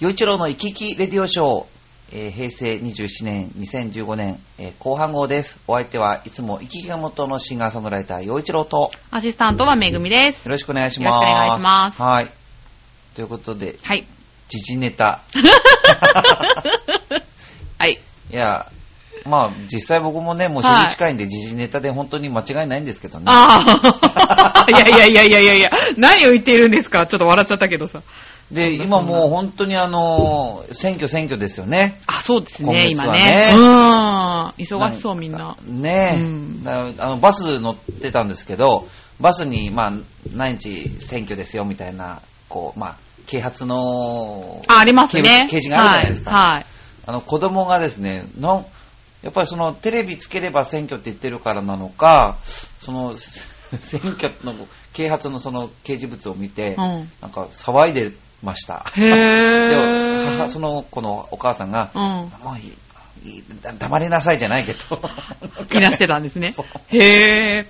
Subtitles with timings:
[0.00, 1.66] 洋一郎の生き生きレディオショー、
[2.12, 5.60] えー平成27年、2015年、えー後半号です。
[5.68, 10.48] お相手はいつも生き生きが元のシンガーソングライター、洋一郎と、よアシスタントはめぐみです。
[10.48, 11.14] ろしくお願いします。
[11.14, 12.28] よろしくお願いしますはい。
[13.14, 14.04] ということで、はい。
[14.48, 15.20] 時事ネタ。
[17.78, 18.00] はい。
[18.32, 18.66] いや、
[19.26, 23.26] まあ、実際僕もね、もうはい4近いんで、時事ネタで本当に間違いないんですけどね。
[23.28, 24.66] ああ。
[24.68, 28.02] いやいやいやいやいやいや、何を言っているんですかちょっと笑っちゃったけどさ。
[28.54, 32.00] で、今もう本当にあの、選挙選挙ですよね。
[32.06, 33.52] あ、そうですね、今月今はねね。
[33.52, 34.46] うん。
[34.64, 35.56] 忙しそうみんな。
[35.66, 38.88] ねえ、うんだあのバス乗ってたんですけど、
[39.20, 39.92] バスに、まあ、
[40.34, 45.42] 何日選挙ですよみたいな、こう、まあ、啓発の、あ、ありますね。
[45.46, 46.30] 掲示があるじゃないですか。
[46.30, 46.54] はい。
[46.54, 46.66] はい
[47.06, 48.66] あの、子供がですね、なん
[49.22, 52.36] やっぱりその、テレビつければ選挙って言ってるからなのか、
[52.80, 53.16] その、
[53.80, 54.54] 選挙の
[54.92, 58.12] 啓発のその掲示物を見て、うんなんか騒いで
[58.44, 58.84] ました。
[58.94, 62.02] へでぇ母、その子のお母さんが、うん。
[62.02, 63.42] もういい
[63.78, 65.00] 黙りなさいじゃないけど。
[65.72, 66.54] いなしてたんですね。
[66.88, 67.66] へ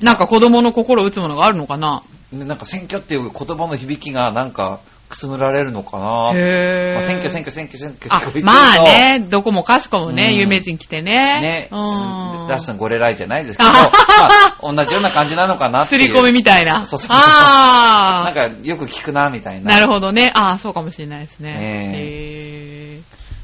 [0.00, 2.02] ぇなんか子供の心を打つものがあるのかな？
[2.32, 4.80] でなんか選挙っていう言葉の響きがなんか
[5.14, 6.32] くすぐられるのかな。
[6.34, 11.12] へぇまあ、選挙選挙選挙選挙あってこう言ってるとまあね、どこもかしこもね、うん有名人来てね。
[11.40, 12.48] ね、うん。
[12.48, 15.86] ラッスンゴレライじゃないですけど、 まあ、同じような感じなのかな。
[15.86, 16.84] すり込みみたいな。
[16.84, 19.60] そうそうそうあなんかよく聞くな、みたいあ。
[19.60, 19.74] な。
[19.76, 20.30] なるほどね。
[20.34, 21.56] ああ、そうかもしれないですね。
[21.60, 23.00] えへ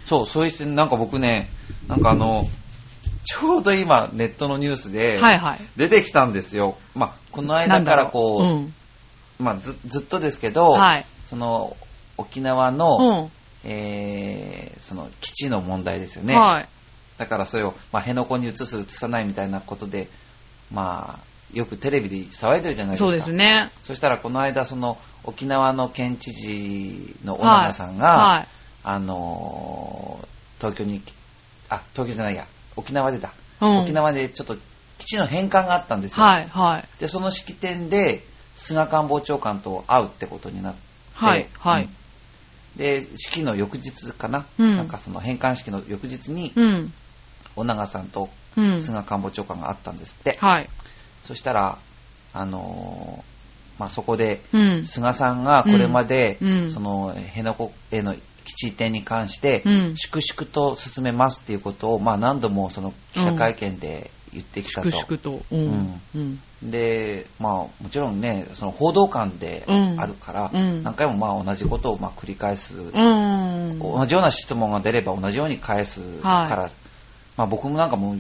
[0.07, 1.49] そう、そういうなんか僕ね、
[1.87, 2.47] なんかあの、
[3.25, 5.61] ちょうど今ネットのニュースーではいはい。
[5.77, 6.77] 出てきたんですよ。
[6.97, 8.71] まあ、この間からこう、なんだろ
[9.39, 10.81] まあず、ずっとですけど、うん。
[10.81, 11.07] はい。
[11.31, 11.77] その、
[12.17, 13.31] 沖縄の、うん。
[13.65, 16.35] えーその基地の問題ですよね。
[16.35, 16.69] はい。
[17.17, 20.09] だからそれを、まあ、辺野古に移す、移さないみたいなことで、
[20.73, 23.09] まあ、よくテレビで騒いでるじゃないですか。
[23.11, 23.71] そうですね。
[23.85, 28.49] そしたらこの間、その沖縄の県知事の小長さんが、はい。
[28.83, 30.27] あのー
[30.59, 31.01] 東京に、
[31.69, 33.33] あ、東京じゃないや、沖縄でだ。
[33.61, 34.57] うん沖縄でちょっと
[34.99, 36.25] 基地の返還があったんですよ。
[36.25, 36.49] はい。
[36.49, 37.01] はい。
[37.01, 38.25] で、その式典で、
[38.57, 40.90] 菅官房長官と会うってことになって、
[41.21, 41.47] はい。
[41.59, 42.79] はいうん。
[42.79, 46.93] で、式の翌日かな、うんなんかその返還式の翌日に、うん。
[47.57, 48.83] 小長さんとうん。
[48.83, 50.37] 菅官房長官が会ったんですって。
[50.39, 50.69] はい。
[51.25, 51.79] そしたら、
[52.33, 54.85] あのーまあ、そこで、うん。
[54.87, 58.15] 菅さんがこれまで、うんうんその辺野古への
[58.45, 64.91] 基地移転に関して、うん粛々と進めますっていうことを、まあ、何度もその記者会見で言ってきたと。
[64.91, 65.45] 粛々と。
[65.51, 66.41] うん。
[66.63, 66.71] うん。
[66.71, 73.79] で、まあ、もちろんね、その報道官でうんあるから、うん何回もまあ同じことをまあ繰り返す、うん。
[73.79, 76.71] 同じような質問が出れば同じように返すはいから、
[77.37, 78.19] まあ僕もなんかもう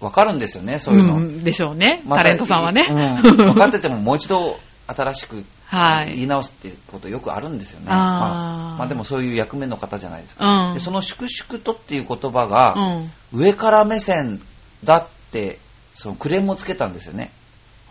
[0.00, 1.18] 分かるんですよね、そういうの。
[1.20, 2.02] んでしょうね。
[2.06, 2.86] またタレントさんはね。
[2.90, 6.14] うん、 分かっててももう一度新しくはい。
[6.14, 7.86] 言い直すっていうことよくあるんですよね。
[7.90, 10.68] あーまあ、まあでもそういう役目の方じゃないですか。
[10.68, 10.74] うん。
[10.74, 13.10] でその粛々とっていう言葉が、うん。
[13.32, 14.40] 上から目線
[14.84, 15.58] だって、
[15.94, 17.30] そのクレームをつけたんですよね。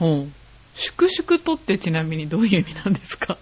[0.04, 0.34] うん。
[0.76, 3.38] 粛々とってちなみにどういう意味なんですか？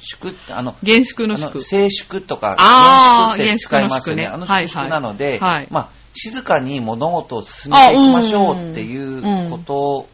[0.00, 1.60] 粛って、あの、厳粛のあの粛。
[1.60, 2.56] 静粛とか、
[3.36, 4.22] 厳粛って使いますよね。
[4.24, 4.68] 厳粛の粛ねあのはい。
[4.68, 5.68] 粛々なので、はい。
[5.70, 10.08] まあ、静かに物事を進めていきましょうっていうこと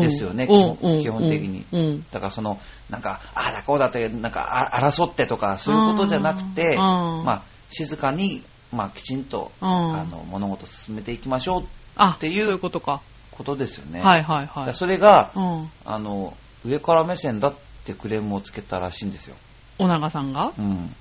[0.00, 1.64] ですよねうん基本基本的に。
[1.72, 1.80] うん。
[1.80, 2.60] うんだからその、
[2.90, 6.78] なんか、ああだこうだって、なんか、あ争ってとか、そういうことじゃなくて、うん。
[6.78, 9.68] まあ、静かに、まあ、きちんと、うん。
[9.68, 11.64] あの、物事を進めていきましょう
[11.96, 13.00] あ、っていうそういうことか。
[13.38, 14.02] ことですよね。
[14.02, 14.74] はいはいはい。
[14.74, 15.70] それが、うん。
[15.86, 17.54] あの、上から目線だっ
[17.84, 19.36] てクレームをつけたらしいんですよ。
[19.78, 20.52] お長さんが？
[20.58, 20.94] うん。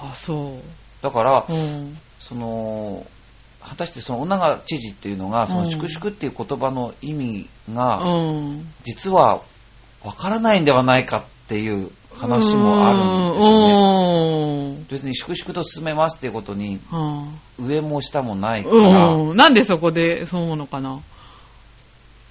[0.00, 0.58] あ、そ
[1.02, 1.98] だからう。、うん。
[2.18, 3.06] その、
[3.62, 8.72] 果たしてその小長知事っていうのが、そのうん粛々っていう言葉の意味うが、ん。
[8.82, 9.40] 実は
[10.02, 11.90] わからないんではないかっていう
[12.22, 12.98] 話もある
[13.30, 14.70] んですよね。
[14.74, 14.84] ね。
[14.88, 16.78] 別に粛々と進めますっていうことに、
[17.58, 17.66] うん。
[17.66, 19.34] 上も下もないから。
[19.34, 21.00] なんでそこでそう思うのかな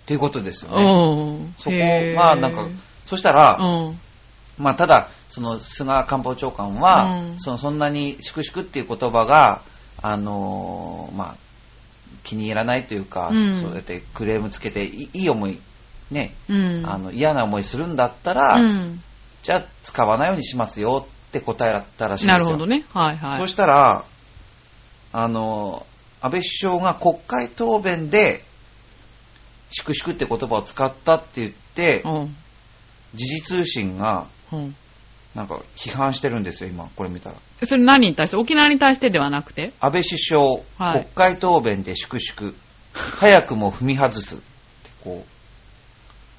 [0.05, 1.43] ていうことですようね。
[1.45, 1.53] ん。
[1.57, 1.75] そこ
[2.15, 2.67] が、なんか、
[3.05, 3.99] そしたら、うん。
[4.57, 9.61] まあ、ただ、その、菅官房長官は、うんその、そんなに粛々っていう言葉が、
[10.01, 11.35] あのーまあ、
[12.23, 15.59] 気に入らないというか、うんそうやってクレームつけていいい思い、
[16.11, 16.83] ね、うん。
[16.85, 19.03] あの、嫌な思いするんだったら、うん。
[19.43, 22.43] じゃあ使わないようにしますよって答えらったらしいんですよ。
[22.43, 22.83] なるほどね。
[22.93, 23.37] はいはい。
[23.37, 24.03] そしたら、
[25.13, 25.85] あの、
[26.21, 28.43] 安倍首相が国会答弁で、
[29.71, 32.35] 粛々って言葉を使ったって言って、うん。
[33.15, 34.75] 時事通信が、うん。
[35.33, 37.35] なんか批判してるんですよ、今、これ見たら。
[37.65, 38.37] それ何に対して？
[38.37, 39.71] 沖縄に対してではなくて？
[39.79, 40.41] 安倍首相、
[40.77, 42.53] はい国会答弁で粛々、
[42.93, 44.43] 早くも踏み外すって
[45.03, 45.25] こ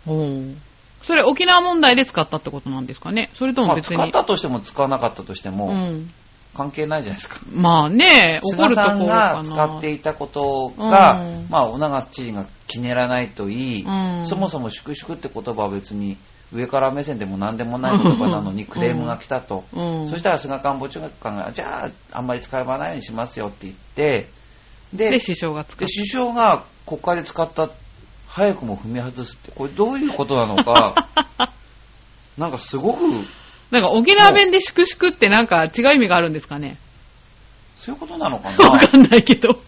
[0.06, 0.60] うん。
[1.02, 3.28] それ沖縄問題で使ったってことなんですかね？
[3.34, 3.96] それとまあ、も別に。
[3.96, 6.10] 使ったとしても使わなかったとしても、うん。
[6.54, 7.40] 関係ないじゃないですか。
[7.50, 9.40] まあね、怒菅るとこんが。
[9.43, 16.19] 使っていたことが、うんまあ、小長知事が気に入らないといい、うんそもそも粛々って言葉は別に
[16.52, 19.64] 上から目線でも何でもない言葉なのにうんクレームが来たと。
[19.72, 20.08] うん。
[20.08, 24.28] そしたら菅官房長官が、じゃあ、あんまり使わないようにしますよって言って、
[24.93, 27.70] で、で、首相が使っで首相が国会で使った、
[28.34, 31.06] 早くも踏み外すって、これどういうことなのか、
[32.38, 33.00] なんかすごく、
[33.70, 36.76] なんか沖縄弁で粛々ってなんか違う意味があるんですかね？
[37.79, 39.58] そういうことなのかわなかんないけど。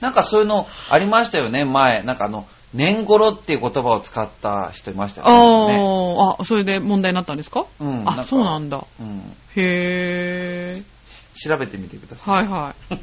[0.00, 2.02] なんかそういうのありましたよね、前。
[2.02, 5.76] なんかあの、年頃っていう言葉を使った人いましたよね。
[5.76, 7.60] ああ、あ、それで問題になったんですか？
[7.60, 8.84] あ、うんなんかそうなんだ。
[9.00, 9.36] うん。
[9.56, 11.48] へー。
[11.48, 12.46] 調べてみてください。
[12.46, 12.94] はいはい。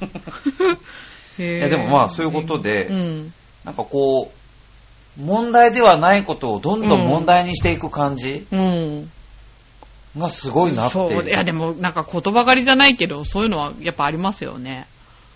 [1.41, 3.33] へーいやでもまあそういうことでうん。
[3.63, 4.36] なんかこう、
[5.19, 9.11] 問題ではないことをどんどん問題にしていく感じうん。
[10.17, 10.91] がすごいなって。
[10.93, 11.23] そう。
[11.23, 14.87] いやでもなんか言葉狩りじゃないけど、そういうのはやっぱありますよね。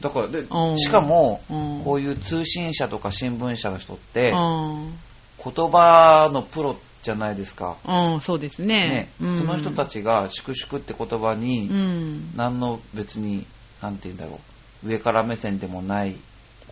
[0.01, 1.81] だからでうんしかも、うん。
[1.83, 4.33] こういう通信社とか新聞社の人っうて、ん。
[4.33, 7.77] 言葉のプロじゃないですか。
[7.87, 8.89] うん、そうですね。
[8.89, 12.31] ね、うんその人たちが粛々って言葉に、うん。
[12.35, 13.45] 何の別に、
[13.81, 14.39] なんて言うんだろ
[14.83, 16.15] う、上から目線でもない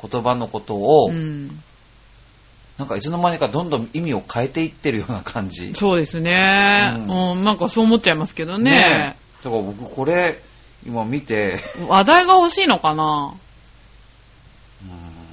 [0.01, 1.63] 言葉のことを、うん。
[2.79, 5.73] なんかいつの間にかどんどん意味を変えていってるような感じ。
[5.75, 6.95] そうですね。
[6.97, 7.03] うう
[7.35, 8.71] んん、なんかそう思っちゃいますけどね。
[8.71, 8.83] ねえ
[9.43, 10.39] だから僕これ、
[10.87, 11.59] 今見て、
[11.89, 13.33] 話題が欲しいのかな？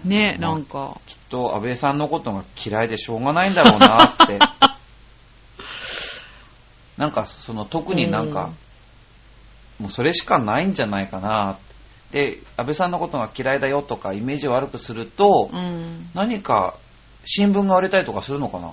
[0.04, 1.00] うんね、まあなんか。
[1.06, 4.40] きっと安倍さんのことが嫌いでしょうがないんだろうなって。
[6.98, 8.50] なんかその特になんか、
[9.78, 11.56] もうそれしかないんじゃないかなっ
[12.10, 12.30] て。
[12.30, 16.10] で、安倍さんのことが嫌いだよとかイメージを悪くすると、うん。
[16.14, 16.74] 何か
[17.26, 18.72] 新聞が売れたりとかするのかな？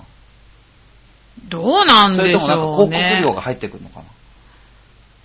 [1.48, 3.10] どうなんそれでしともなんか広ょうね。
[3.16, 4.06] 告料が入ってくるのかな？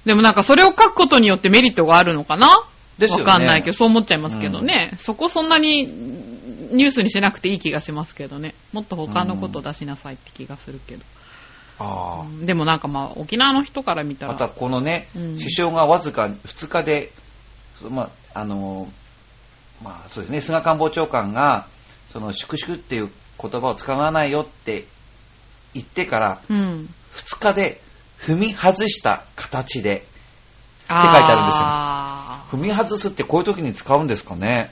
[0.06, 2.50] でもなんかそれを書くことによってメリットがあるのかな？
[2.98, 4.92] ですよねわかんないけど、そう思っちゃいますけどね。
[4.98, 8.54] そこそんなにニュースにしなくていい気がしますけどね。
[8.74, 11.04] もっと他のこと出しなさいって気がするけど。
[11.80, 12.22] ああ。
[12.24, 14.34] うんでもなんかまあ、沖縄の人から見たら。
[14.34, 17.12] またこのね、うん首相がわずか2日で、
[17.90, 18.90] まあ、あの、
[19.82, 21.68] まあそうですね、菅官房長官が、
[22.12, 23.10] その粛々っていう
[23.42, 24.86] 言葉を使わないよって
[25.74, 26.90] 言ってから、うん。
[27.16, 27.82] 2日で
[28.20, 30.04] 踏み外した形で、
[30.90, 34.72] 書書いてあるんですよあ踏み外すってこういう時に使うんですかね。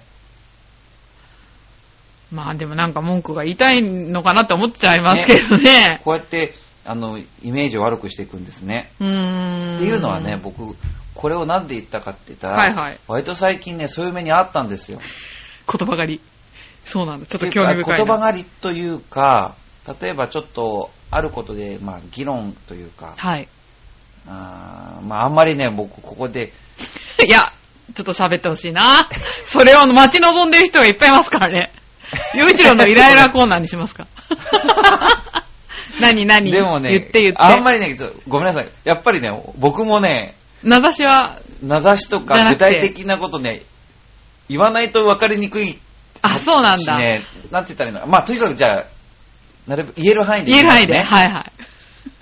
[2.31, 6.01] ーまあでもなんか文句が言いたいのかなって思っちゃいますけどね。
[6.04, 6.54] こうやって、
[6.86, 8.90] あの、イメージを悪くしていくんですね。
[8.95, 10.75] っていうのはね、僕、
[11.13, 15.00] これをなんで言ったかって言ったら、はいはい割と最近ね、そういう目にあったんですよ。
[15.72, 16.22] 言葉狩り。
[16.88, 17.25] そうなんだ。
[17.25, 18.06] ちょっと興味深いな。
[18.06, 19.56] 言葉狩りというか、
[20.01, 23.48] 例えばちょっと、あることで、まあ、議論というか、はい。
[24.28, 26.51] あーまあ、あんまりね、僕、ここで、
[27.25, 27.44] いや、
[27.95, 29.07] ちょっと喋ってほしいな。
[29.45, 31.72] それを待ち望んでる人がいっぱいいますからね。
[32.36, 34.07] 洋一郎のイライラコーナーにしますか
[36.00, 36.51] 何何？
[36.51, 37.38] でもね、言って言って。
[37.38, 37.98] あんまりね、
[38.28, 38.69] ごめんなさい。
[38.83, 43.62] やっぱりね、僕もね、名指しは、名指しとか具体的なことね、
[44.50, 45.80] 言わないと分かりにくい
[46.22, 46.80] あ、そうなんだ。
[46.80, 48.08] しね、なんて言ったらいいのか。
[48.08, 48.86] まあ、とにかくじゃあ、
[49.68, 50.94] なるべく言える範囲で言える範囲で。
[50.94, 51.04] ね。
[51.04, 51.52] はいはい。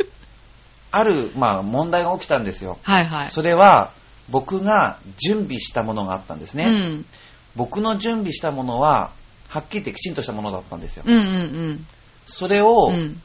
[0.92, 2.80] ある、まあ、問題が起きたんですよ。
[2.84, 3.26] はいはい。
[3.26, 3.92] それは、
[4.30, 6.66] 僕が準備したものがあったんですね。
[6.66, 7.06] うん。
[7.56, 9.12] 僕の準備したものは、
[9.48, 11.04] はっきり言ってきちんとしたものだったんですよ。
[11.06, 11.86] うんうん
[12.28, 12.96] それをうん。
[12.96, 13.22] うん。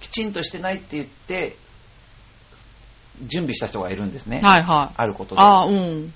[0.00, 1.56] きちんとしてないって言って、
[3.22, 4.40] 準備した人がいるんですね。
[4.42, 4.94] はいはい。
[4.96, 5.40] あることで。
[5.40, 6.12] ああ、うん。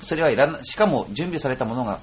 [0.00, 0.64] それはいらない。
[0.64, 1.98] しかも準備されたものが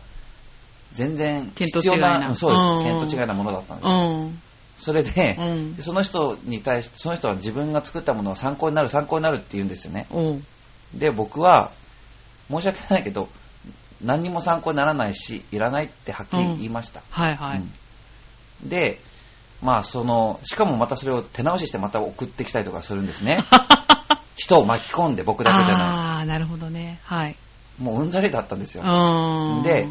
[0.95, 2.61] 全然必要な、なうんそうです。
[2.63, 3.87] うん見当違いなものだったんです。
[3.87, 3.91] う
[4.27, 4.41] ん。
[4.77, 5.75] それで、うん。
[5.75, 10.07] その人に対して、その人は自分が作ったものは参考になる、参考になるって言うんですよね。
[10.11, 10.45] うん。
[10.99, 11.71] で、僕は、
[12.49, 13.29] 申し訳ないけど、
[14.03, 17.01] 何にも参考にならないし、いらないってはっきり言いました。
[17.09, 17.59] はいはい。
[17.59, 17.71] うん
[18.63, 18.99] で、
[19.61, 23.43] まあその、しかもまたそれを手直ししてまた送ってきたりとかするんですね。
[24.37, 26.99] 人を巻き込んで僕だけじゃなああ、なるほどね。
[27.03, 27.35] はい。
[27.79, 27.83] い。
[27.83, 28.83] もううんざりだったんですよ。
[29.63, 29.87] で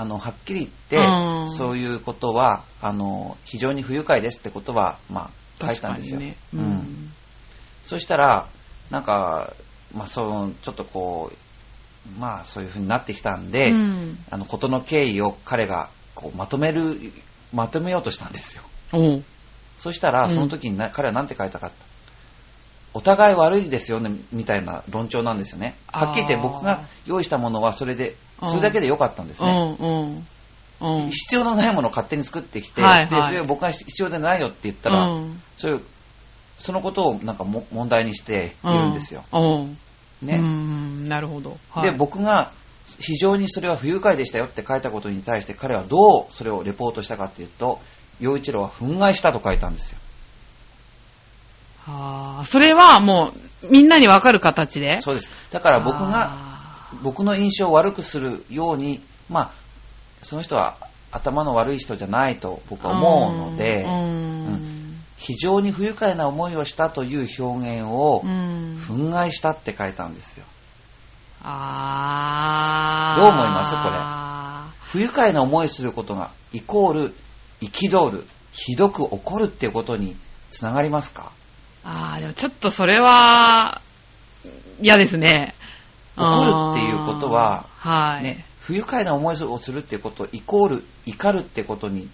[0.00, 5.30] あの、はっきりう言って、んそういうことは、あの、非常に不愉快ですってことは、ま
[5.60, 6.20] あ、書いたんですよ。
[6.20, 6.36] ね。
[6.54, 7.12] ううんん。
[7.84, 8.46] そしたら、
[8.90, 9.52] なんか、
[9.94, 16.96] まあ、その、ちょっとこう、まあ、そういう風になってきたんで、うんあの、ことの経緯を彼が、こう、まとめる、
[17.52, 18.62] まとめようとしたんですよ。
[19.76, 21.89] そしたら、うんその時にな、彼は何て書いたかって
[22.92, 25.76] お互い悪いですよね、みたいな論調なんですよね。
[25.86, 29.76] はっきり言って僕が用意したものはそれで、うんそれだけで良かったんですね。
[29.78, 31.02] うんうん。
[31.02, 31.10] うん。
[31.10, 35.68] 必要のないものを勝手に作ってきて、はいはいでそれを僕が必要でないよって言ったら、うんそ
[36.58, 39.24] そのことをなんかも問題にして言うんですよ。
[39.32, 39.78] うん。
[40.22, 40.36] ね。
[40.38, 41.58] うん、なるほど。
[41.70, 42.50] はいで、僕が
[42.98, 47.78] 非常にそれは不愉快でしたよって書いたことに対して彼はどうそれをレポートしたかっていうと、
[48.18, 49.98] 陽一郎は憤慨したと書いたんですよ。
[51.90, 53.32] あーそれはも
[53.62, 54.98] う、みんなにわかる形で？
[55.00, 55.30] そうです。
[55.50, 59.50] だから僕が、あ僕の印象を悪くするように、まあ、
[60.22, 60.76] その人は
[61.12, 65.00] 頭の悪い人じゃないと僕ーは思うので、うんうん。
[65.16, 68.78] 非常に不愉快な思いをしたという表現をう、ん。
[68.78, 70.44] 憤慨したって書いたんですよ。
[71.42, 73.20] あー。
[73.20, 73.74] どう思います？
[73.74, 73.90] これ。
[73.92, 77.14] あ不愉快な思いすることがイコール
[77.60, 80.16] 憤る、ひどく怒るっていうことに
[80.50, 81.30] つながりますか？
[81.84, 83.80] ーでもちょっとそれは、
[84.80, 85.54] 嫌ですね。
[86.16, 88.24] 怒るっていうことははい。
[88.24, 92.08] ね、不愉快な思いをするっていうことイコール怒るってことに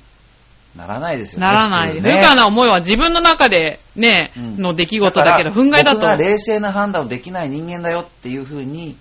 [0.76, 1.46] ならないですよね。
[1.46, 1.92] ならない。
[1.92, 6.16] 不愉快な思いは自分の中でね、うんの出来事だけど、憤慨だと。
[6.16, 8.96] 冷静な判断をできない人間だよっていうふうに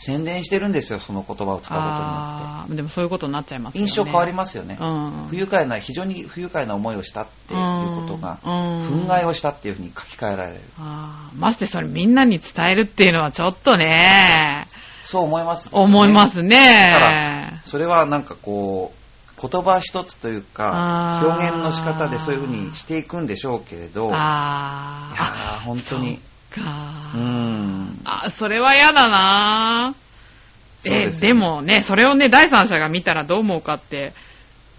[0.00, 3.78] 宣伝してるんですよ、その言葉を使うことによあーでもそういうことになっちゃいますって。
[3.80, 3.90] よね。
[3.90, 4.78] 印象変わりますよね。
[4.80, 5.26] うん。
[5.28, 10.60] 不愉快な、非常に不愉快な思いをしたっていうことが、うん憤慨をしたっていうふうに書き換えられる。
[11.36, 14.68] ましてそれみんなに伝えるっていうのはちょっとね、
[15.02, 17.60] そう思います、思いますだかね。
[17.64, 25.12] それはなんかこう、言葉一つというか表現の仕方でそういうふうにしていくんでしょうけれど、いや
[25.64, 27.12] 本当に、か。
[27.14, 28.00] うーん。
[28.04, 29.94] あ、それは嫌だな。
[30.84, 34.12] えそうですよでもね、それをね、第三者が見たらどう思うかって、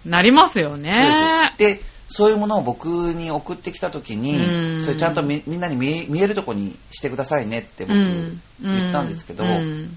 [0.04, 1.52] なりますよね。
[1.58, 4.20] で、そういうものを僕に送ってきたときうん。
[4.22, 8.40] に、それちゃんとみみんなに見え見えるとこにしてくださいねって僕うん。
[8.62, 9.96] 言ったんですけど、うん。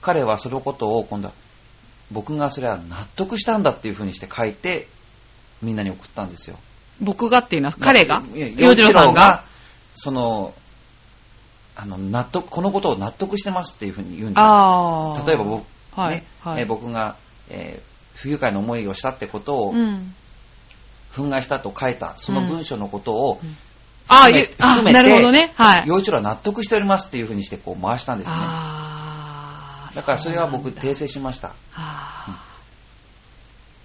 [0.00, 1.34] 彼はそのことを今度は
[2.10, 4.88] 僕がそれは納得したんだっていうふうにして書いて
[5.62, 6.56] みんなに送ったんですよ。
[7.00, 8.22] 僕がっていうのは、彼が？
[8.34, 9.44] 洋次郎さんが？
[9.94, 10.54] その、
[11.78, 15.26] あの、納得、このことを納得してますっていうふうに言うんです。
[15.26, 17.16] 例えば僕、はいねはいえー僕が、
[17.48, 20.12] えー不愉快な思いをしたってことを、うん。
[21.12, 23.40] 憤慨したと書いた、その文章のことを、
[24.08, 25.52] ああ、含めゆあ、含めてなるほどね。
[25.54, 25.86] はい。
[25.86, 28.36] 陽一郎は納得しておりますっていうふうにしてこう回したんですね。
[28.36, 29.94] ああ。
[29.94, 31.52] だからそれは僕訂正しました。
[31.74, 32.44] あ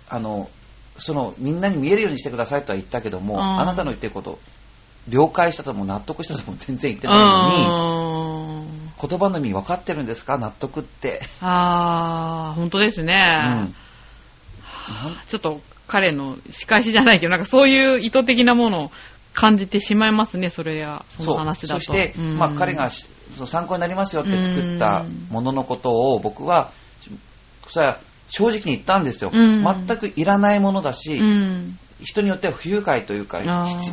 [0.09, 0.49] あの、
[0.97, 4.39] その、みんなに見えるようにしてくださいとは言ったけども、うんあなたの言ってること、
[5.09, 8.73] 了解したとも納得したとも全然言ってーないのに。
[9.09, 10.37] 言葉の意味分かってるんですか？
[10.37, 11.21] 納得って。
[11.41, 13.17] ああ、本当ですね。
[13.51, 13.75] うん
[15.29, 18.91] ちょっと彼の仕返しじゃないけど、なんかそういう意図的なものを
[19.33, 21.81] 感じてしまいますね、それや、その話だと。
[21.81, 26.71] そして、うんまあ、彼が参考になりますよって作ったもののことを僕は、
[27.67, 29.31] それは正直に言ったんですよ。
[29.33, 31.79] うん全くいらないものだし、うん。
[32.01, 33.39] 人によっては不愉快というか、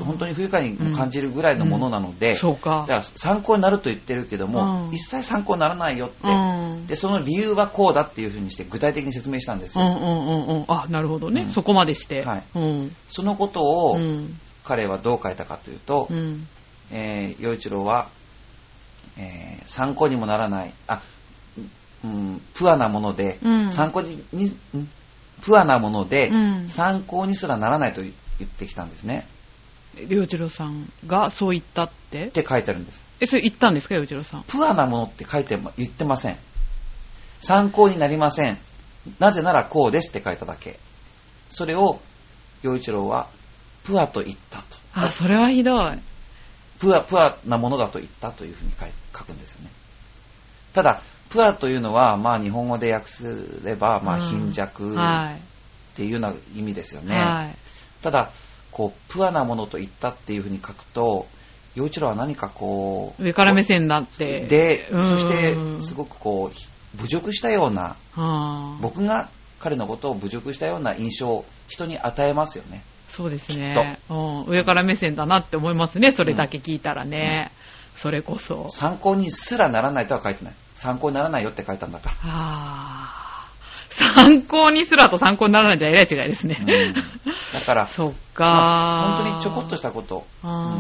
[0.04, 2.92] 本当に不愉快にも感じるぐらいのものなので、そうかだか。
[2.94, 6.86] ら参考になると言ってるけども、うん一切参考にならないよって、うん。
[6.86, 9.84] で、その理由はこうだっていうふうにして具体的に説明したんですよ。
[9.84, 10.64] うんうんうんうん。
[10.68, 11.42] あ、なるほどね。
[11.42, 12.22] うんそこまでして。
[12.22, 12.96] はいうん。
[13.08, 14.38] そのことをうん。
[14.64, 16.46] 彼はどう書いたかというと、うん。
[16.92, 18.08] えー、陽一郎は、
[19.18, 21.00] えー参考にもならない、あ、
[22.04, 24.88] うん、プアなもので、うん参考にに、ん？
[25.42, 28.12] プアなもので、うん参考にすらならないと言
[28.44, 29.26] ってきたんですね。
[30.08, 32.26] 洋次郎さんがそう言ったって？
[32.26, 33.02] って書いてあるんです。
[33.20, 34.42] え、それ言ったんですか、洋次郎さん？
[34.44, 36.36] プアなものって書いても言ってません。
[37.40, 38.58] 参考になりません。
[39.18, 40.78] なぜならこうですって書いただけ。
[41.50, 42.00] それを、
[42.62, 43.26] 陽一郎は、
[43.84, 44.64] プアと言ったと。
[44.92, 45.98] あ、それはひどい。
[46.78, 49.70] プア、プアなものだと言ったというふうに書くんですよね。
[50.74, 55.34] ただ、プアというのは、まあ日本語で訳すれば、まあうん貧弱っは
[55.96, 57.06] ていうような意味ですよい。
[57.06, 57.16] ね。
[57.16, 57.54] はい。
[58.02, 58.30] ただ、
[58.70, 61.26] こう、プアなものと言ったっていうふうに書くと、
[61.74, 64.46] 陽一郎は何かこう、上から目線だって。
[64.46, 69.28] でう、んそして、すごくこう、侮辱したような、はあ僕が
[69.60, 72.82] 彼のことを侮辱したような印象を人に与えますよね。
[73.08, 74.44] そうですね、うん。
[74.46, 77.50] 上から目線だなって思いますね、それだけ聞いたらね。
[77.96, 78.68] それこそ。
[78.70, 80.54] 参考にすらならないとは書いてない。
[80.80, 83.46] 参考にならないよって書いたんだかはあ。
[83.90, 86.58] 参考にすらと参考にならないじゃえらい違いですね。
[86.66, 86.74] ら。
[86.74, 87.02] うんだ
[87.66, 90.24] から、 そっか、まあ本当にちょこっとしたこと。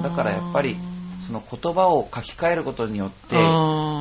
[0.02, 0.78] だからやっぱり、
[1.26, 3.40] その言葉を書き換えることによって、う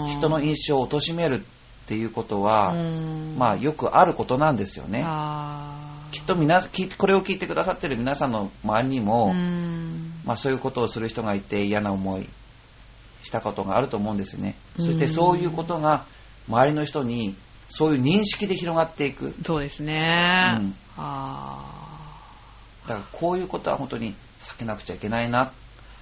[0.05, 1.43] ん人の印象を貶めるっ
[1.87, 5.05] ていうことは、うんまあよくあることなんですよね。
[6.11, 6.35] きっと
[6.97, 12.27] これを聞いてくださってる皆さんの周りにも、うんまあ、そういうことをする人がいて嫌な思い
[13.23, 14.55] したことがあると思うんですよね。
[14.77, 16.05] うんそしてそういうことが
[16.47, 17.35] 周りの人に
[17.69, 19.35] そういう認識で広がっていく。
[19.45, 20.57] そうですね。
[20.59, 21.75] うんあ
[22.87, 25.51] だからこういうことは本当に避けなくちゃいけないな。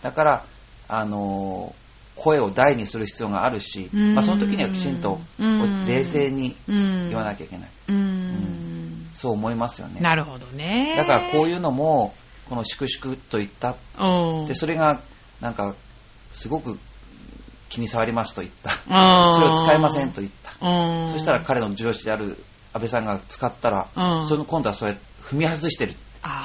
[0.02, 0.44] だから、
[0.88, 6.56] あのー声を大にする必要があるし、うんまあ、その時にはきちんとうん冷静に。
[6.68, 7.70] 言わなきゃいけない。
[7.90, 9.10] うーん。
[9.14, 10.02] そう思いますよね。
[10.02, 10.96] なるほどね。
[10.98, 12.16] だからこうういうのも、
[12.50, 13.76] この粛々と言った。
[14.00, 14.48] うん。
[14.48, 15.00] で、それが、
[15.42, 15.76] なんか、
[16.34, 16.80] すごく
[17.70, 18.72] 気に障りますと言った。
[18.72, 20.68] うんそれを使えませんと言った。
[20.68, 21.12] うん。
[21.12, 22.38] そしたら彼の上司である
[22.74, 25.94] 安倍さんが使ったら、うんその今度はそれ踏み外してる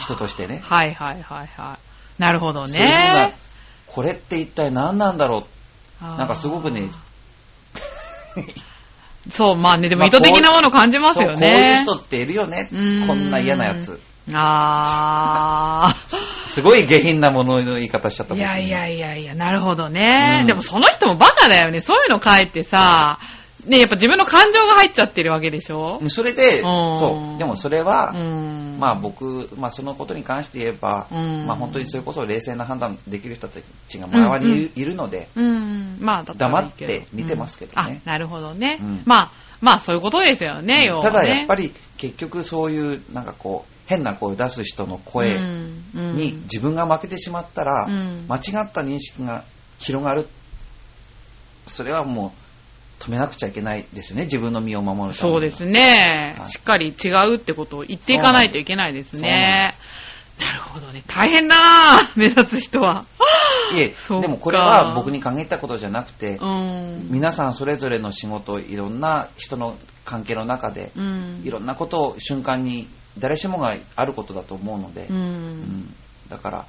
[0.00, 0.60] 人としてね。
[0.62, 1.78] はいはいはいは
[2.18, 2.20] い。
[2.22, 3.34] なるほどね。
[3.86, 5.46] これって一体何なんだろ
[6.00, 6.04] う？
[6.04, 6.88] なんかすごくね、
[9.30, 11.76] そう、まあね、でもまあ意図的なもの感じますよそうこういうね。
[11.76, 12.68] 人っているよね。
[12.72, 14.00] うんこんな嫌なやつ。
[14.32, 15.96] あ
[16.46, 18.36] すごい下品なものの言い方しちゃったー。
[18.36, 20.38] い僕やいやいやいや、なるほどね。
[20.40, 21.80] うんでもその人もバカだよね。
[21.80, 23.18] そういうの書いてさ、
[23.66, 25.98] ね、やっぱ自分の感情が入っちゃってるわけでしょ？
[26.08, 26.62] それで、うん
[26.98, 27.38] そう。
[27.38, 28.76] でもそれは、うん。
[28.80, 35.96] まあ僕、まあそのことに関して言えば、うんまあ本当にそれこそ冷静な判断できる人たちが周りにいる,、ので、うん。
[36.00, 38.78] まあ、だったらいいけど黙って見てますけどねうんあ、なるほどね。
[38.80, 41.10] うんまあ、まあ、そういうことですよね、要はね。
[41.10, 45.38] ただやっぱり、り結局そういうなんかこう変な声を出す人の声
[45.94, 49.44] に自分が負けてしまったら、うん間違った認識が
[49.78, 50.26] 広がる
[51.66, 52.32] それはも
[53.00, 56.46] う止めなくちゃいけないですよね自分の身を守るためにそうですねは。
[56.46, 59.74] いしっかり違うってことを言っていかないといけないですね。
[60.40, 61.02] なるほどね。
[61.06, 63.04] 大変だなぁ目立つ人は。
[63.74, 67.08] いえでもこれは僕に限ったことじゃなくて、うん。
[67.10, 71.42] 皆さんそれぞれの仕事いろんな人の関係の中で、うん。
[71.44, 75.12] いろんなことを瞬間に誰しもがあることだと思うので、う。
[75.12, 75.94] うんん
[76.28, 76.64] だから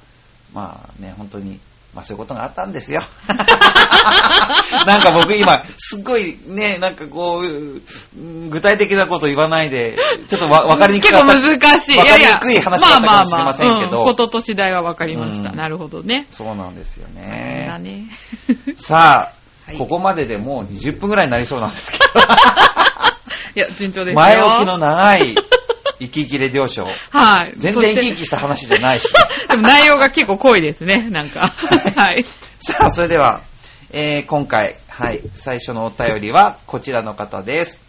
[0.52, 1.58] まあね本当に、
[1.94, 3.02] まあ、そういうことがあったんですよ
[4.86, 7.80] なんか僕今すっごいねなんかこうう
[8.18, 9.96] ん具体的なこと言わないで
[10.28, 11.98] ちょっとわ分かりにく結構かった難しい。
[11.98, 15.50] わかりにくい話だったかもしれませんけどまあまあまあうんことと次第は分かりました。
[15.50, 16.26] うんなるほどね。
[16.30, 18.08] そうなんですよ大変だねね。
[18.78, 19.32] さ
[19.66, 21.98] あ、はいここまででもう20分ぐらいになりそうなんですけ
[23.56, 24.14] いや、順調ですよ。
[24.14, 25.34] ど前置きの長い
[26.04, 27.54] 生き生きレディオショーはい。
[27.56, 29.08] 全然生き生きした話じゃないし
[29.48, 31.40] でも内容が結構濃いですね、なんか。
[31.96, 32.24] はい。
[32.60, 33.42] さあ、それでは、
[33.90, 37.80] えー今回、はい、最初のお便りはこちらの方です。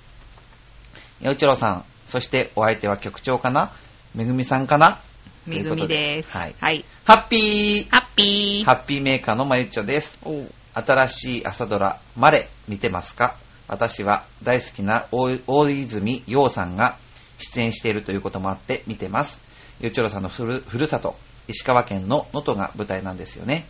[1.21, 3.71] よいちろうさん、そしてお相手は局長かな？
[4.13, 4.99] めぐみさんかな？
[5.45, 6.35] めぐみです。
[6.37, 6.55] はい。
[6.59, 6.85] はい。
[7.05, 8.65] ハッピーハッピー。
[8.65, 10.17] ハッピーメーカーのまゆっちょです。
[10.23, 13.35] おう新しい朝ドラ、マレ、見てますか？
[13.67, 16.97] 私は大好きな大大泉洋さんが
[17.39, 19.41] 出演しているということもあって見てます。
[19.81, 21.15] よちょろさんのふるふるさと、
[21.47, 23.65] 石川県の能登が舞台なんですよね。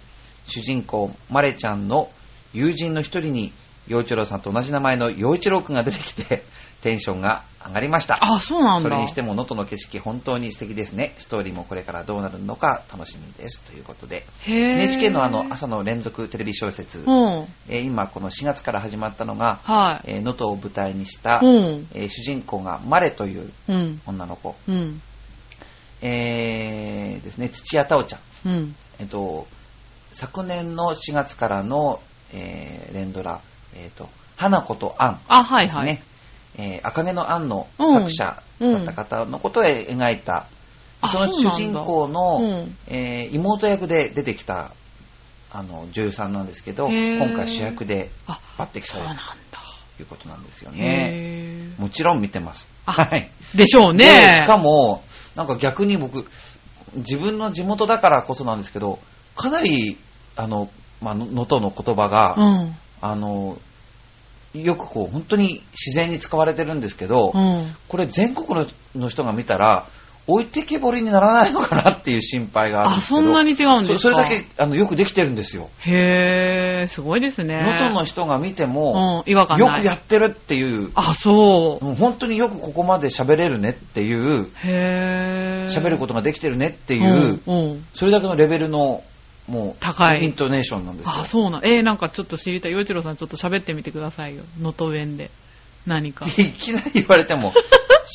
[0.47, 2.11] 主人公、まれちゃんの
[2.53, 3.51] 友人の一人に、
[3.87, 6.43] よいちょろさんと同じ名前の陽一郎くんが出てきて、
[6.81, 8.17] テンションが上がりました。
[8.21, 8.89] あ、そうなんだ。
[8.89, 11.15] それにしても能登の景色本当に素敵ですね。
[11.17, 13.61] ストーリーもこれからどうなるのか楽しみです。
[13.61, 17.47] ということで、NHK のあの朝の連続テレビ小説、うん。
[17.69, 20.11] えー今この4月から始まったのが、はい。
[20.11, 21.87] えー能登を舞台にした、うん。
[21.93, 24.01] えー主人公がマレといううん。
[24.05, 25.01] 女の子、うん。
[26.01, 28.19] えーですね、土屋太鳳ちゃん。
[28.51, 28.75] うん。
[28.99, 29.47] えっと、
[30.13, 31.99] 昨年の4月からの、
[32.33, 33.41] えー連ドラ、
[33.75, 35.83] えっと、花子とアンあ、はいですね。
[35.83, 36.01] はい。
[36.57, 40.47] えー赤毛のアンの作者だった方のことを描いた、
[41.03, 44.71] うなんだ主人公の、うんえー妹役で出てきた
[45.51, 49.15] あの女優さんなんですけど、今回主役であ、抜擢された。
[49.97, 51.69] ということなんですよね。
[51.77, 52.67] もちろん見てます。
[52.85, 53.29] あはい。
[53.55, 54.05] でしょうね。
[54.05, 55.03] でしかも、
[55.35, 56.25] なんか逆に僕、
[56.95, 58.99] 自分の地元だからこそなんですけど、
[59.35, 59.97] かなり、
[60.35, 60.69] あの、
[61.01, 62.75] まあ、の能登の言葉が、うん。
[63.01, 63.57] あの、
[64.63, 67.75] よくこう、本当に自然に使われてるんですけど、うん。
[67.87, 68.65] これ全国の
[68.95, 69.85] の人が見たら、
[70.27, 73.21] 置いてけぼりにならないのかなっていう心配があるんあ、ですけど。
[73.21, 73.99] そんなに違うんですか？
[73.99, 75.69] そそれだけあのよくできてるんですよ。
[75.81, 77.61] へー、すごいですね。
[77.61, 79.81] 能登の人が見ても、うん、違和感よない。
[79.81, 81.95] くやってるっていう、あ、そう。
[81.95, 85.71] 本当によくここまで喋れるねっていう、へー。
[85.71, 87.71] 喋ることができてるねっていう、うん。
[87.71, 89.03] うんそれだけのレベルの、
[89.47, 91.13] もう、高いイントネーションなんですよ。
[91.21, 91.65] あ、そうなん。
[91.65, 92.71] えー、なんかちょっと知りたい。
[92.71, 94.43] 洋一郎さんちょっと喋ってみてくださいよ。
[94.59, 95.29] 能登弁で。
[95.85, 96.25] 何か。
[96.37, 97.53] いきなり言われても、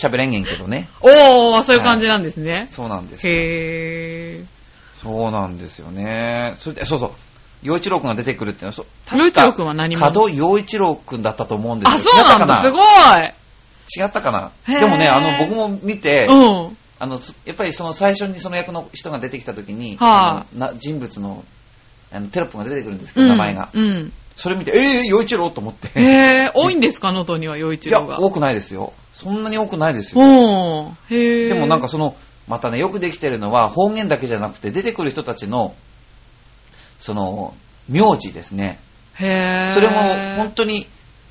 [0.02, 0.88] 喋れんげんけどね。
[1.00, 2.68] おー、そういう感じなんですね。
[2.70, 3.32] そうなんですよ。
[3.34, 4.60] へー。
[5.02, 6.54] そうなんですよね。
[6.56, 7.12] それで、そうそう。
[7.62, 11.98] 陽一郎くんが出てくるっていうのは、そう陽一郎くんは何者門陽一郎くんだったと思うんですあ、よ。
[12.00, 12.62] そうなんだ。
[12.62, 12.82] すごい。
[13.96, 16.76] 違ったかなでもね、あの、僕も見て、うん。
[17.00, 21.42] あの、すやっぱりその最初にその役の人が出てきた時に、はあのな人物の
[22.12, 23.70] あのテロップが出てくるんですけど、名前が。
[23.72, 24.12] うん。
[24.36, 25.88] それ見て、えぇ、洋一郎と思って。
[26.00, 27.12] へぇ多いんですか？
[27.12, 28.20] 能登には洋一いや、郎が。
[28.20, 28.92] 多くないですよ。
[29.12, 30.20] そんなに多くないですよ。
[30.22, 32.14] へぇでもなんかその、
[32.48, 35.74] またね、よくできてるのは方言だけじゃなくて、出てくる人たちの、
[36.98, 37.54] その、
[37.88, 38.78] 名字ですね。
[39.14, 40.86] へぇそれも本当に、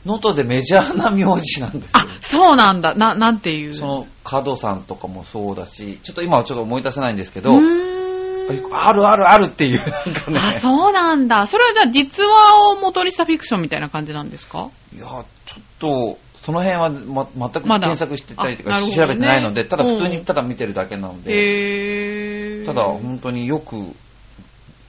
[0.09, 2.95] 能登でメジャーな名字なんですよあ。、そうなんだ。
[2.95, 3.73] な、なんていう？
[3.73, 10.39] その、角さんとかもそうだし、ちょっと今はちょっと思い出せないんですけど、あるあるあるっていう、なんかね。
[10.39, 11.45] あ、そうなんだ。
[11.45, 14.69] それはじゃあ実話を元にしたフィクションみたいな感じなんですか？
[14.95, 15.05] いや、
[15.45, 23.75] ちょっと、その辺は、ま、全く検索してたりとか、調べてないので、ただ普通うんにただ見てるだけなので、ただ本当によく、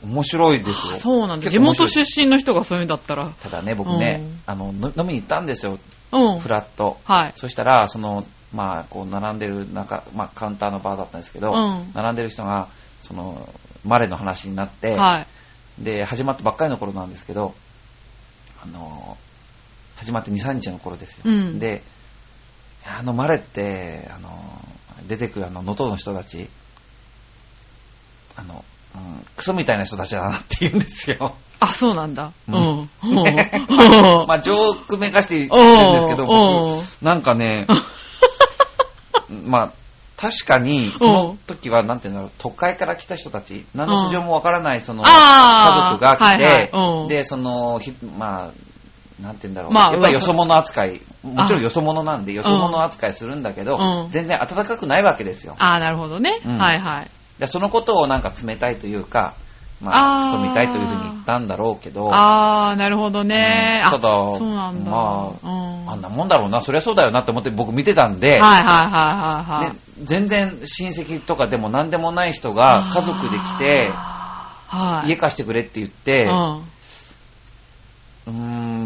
[0.05, 0.93] 面白いですよ。
[0.95, 1.51] あそうなんだ。
[1.51, 3.31] 地結構面白元い出身の人がそういうんだったら。
[3.31, 5.79] ただね、僕ねうん、あの、の飲みに行ったんですよ、
[6.13, 6.39] うん。
[6.39, 6.99] フラット。
[7.05, 7.33] はい。
[7.37, 12.69] そしたら、その、まあ、こう、並んでる中、まあ、カウンターのバーだったんですけど、うん並んでる人が、
[13.03, 13.49] その、
[13.85, 15.27] マレの話になって、は
[15.79, 15.85] い。
[15.85, 17.55] で、始まったばっかりの頃なんですけど、
[18.63, 19.17] あの、
[19.97, 21.25] 始まって2、3日の頃ですよ。
[21.27, 21.83] うんで、
[22.87, 24.31] あのマレって、あの、
[25.07, 26.49] 出てくるあの、能登の人たち、
[28.37, 31.35] あの、うん、クソみたいな人たちだなって言うんですよ。
[31.61, 32.33] あ、そうなんだ。
[32.49, 32.87] う うん。
[34.27, 36.27] まあ、ジョークめかして言ってるんですけど、
[37.03, 37.67] なんかね、
[39.47, 39.71] まあ、
[40.17, 46.71] 確かに、その時は、なんていうんだろう、都会から来た人たち、何の素性もわからない、その、家族が来て、はいはい。
[47.03, 47.09] うん。
[47.09, 54.11] で、その、ひまあ、なんていうんだろう、まあやっぱりよそ者扱い、もちろんよそ者なんで、よそ者扱いするんだけど、うん。
[54.11, 55.57] 全然温かくないわけですよ。
[55.59, 56.41] あー、なるほどね。
[56.45, 56.59] うん。
[56.59, 57.11] はいはい。
[57.41, 59.35] でそのことをなんか冷たいというか、
[59.81, 63.81] まあ、あークソみたいというふうに言ったんだろうけど、あー、なるほどね。
[63.83, 64.91] あうんただそうなんだ。
[64.91, 69.77] まあうんあんなもんだろうな、そりゃそうだよなって思って僕見てたんで、はいはいはいはいはいね。
[70.05, 73.91] 全然親戚とかでも何でもない人が家族で来て、
[74.69, 75.09] はい。
[75.09, 76.63] 家貸してくれって言って、うん。
[78.27, 78.33] うー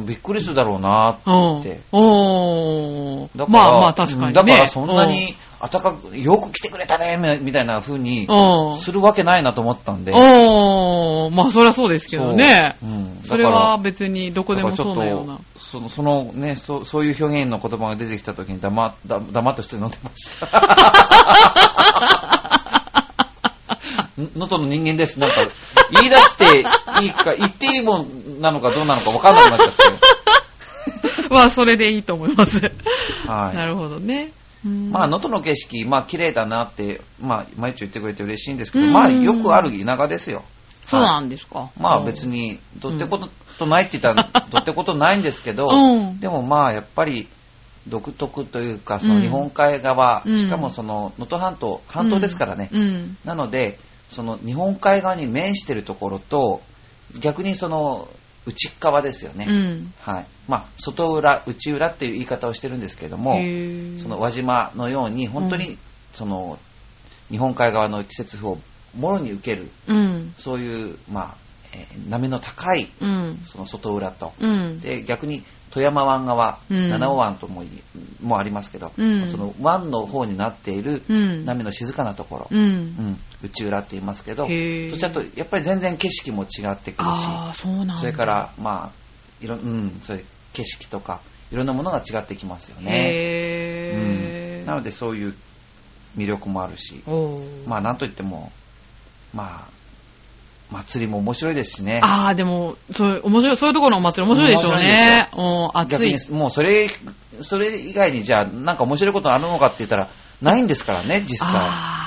[0.02, 1.80] ん、びっくりするだろうなうんって。
[1.92, 3.28] おー。
[3.36, 4.32] だから、まあまあ確かにね。
[4.32, 5.34] だからそんなに
[5.70, 8.29] 暖かく、よく来てくれたね、みたいな風に。
[8.77, 10.12] するわけないなと思ったんで。
[10.12, 11.35] おー。
[11.35, 12.77] まあそりゃそうですけどね。
[12.81, 20.46] そううんそれは別にどこでもそうなようなその、そのね、そそういう表現の言葉が出てきた時に黙だ黙って普通に飲んでました。
[24.20, 25.18] ん能登の人間です。
[25.18, 25.37] なんか、
[25.90, 26.59] 言い出して
[27.05, 31.29] いいか、言っていいもんなのかどうなのか分かんなくなっちゃって。
[31.35, 32.61] まあそれでいいと思います。
[33.27, 34.31] はいなるほどね。
[34.64, 40.42] うんまあ、能登の景色、まあ、綺麗だなって、まあ、毎日言ってくれて嬉しいんですけど、うんまあ、よくある田舎ですよ。
[40.87, 41.70] そうはいなんですか。
[41.79, 42.53] まあ、別に。
[42.53, 43.18] に、どってこ
[43.59, 47.29] とないって言ったら、 どってことないんですけど、うんでもまあ、やっぱり、
[47.88, 52.70] 独特というか、その日本海側、うんしかもその、能登半島、半島ですからね。
[52.72, 53.16] うん。
[53.24, 53.79] なので、
[54.11, 56.62] その日本海側に面してるところと、
[57.20, 58.09] 逆にその、
[58.46, 59.46] 内側ですよね。
[59.48, 59.92] うん。
[60.00, 60.26] はい。
[60.48, 63.35] まあ、外裏、内裏っていう言い方をしてるんですけども、
[64.02, 65.78] その輪島のように、本当に、うん
[66.14, 66.59] その、
[67.28, 68.59] 日本海側の季節風を
[68.96, 70.35] もろに受ける、うん。
[70.38, 71.37] そういう、まあ、
[71.74, 73.40] えー波の高い、うん。
[73.44, 74.80] その外裏と、うん。
[74.80, 75.42] で、逆に
[75.74, 76.88] 富山湾側、うん。
[76.88, 77.68] 七尾湾ともい
[78.22, 79.28] もありますけど、うん。
[79.28, 81.44] その湾の方になっているうん。
[81.44, 82.56] 波の静かなところ、う。
[82.56, 87.58] うんん内裏って言いますけど、そちらとやっぱり全然景色も違ってくるし、
[87.98, 94.62] それから、まあ、いろ、うん、そういう景色とか、いろんなものが違ってきますよね。
[94.64, 95.34] なのでそういう
[96.16, 97.02] 魅力もあるし、
[97.66, 98.52] まあなんといっても、
[99.34, 99.73] まあ、
[100.70, 102.00] 祭りも面白いですしね。
[102.03, 105.29] ああ、でも、そういう、面白い、そういうところのお祭り面白いでしょうね。
[105.37, 106.38] うん、暑い逆に。
[106.38, 106.88] もうそれ、
[107.40, 110.09] それ以外にじゃあなんか面白いことあるのかって言ったら、
[110.42, 111.50] ないんですからね、実際。
[111.55, 112.05] あ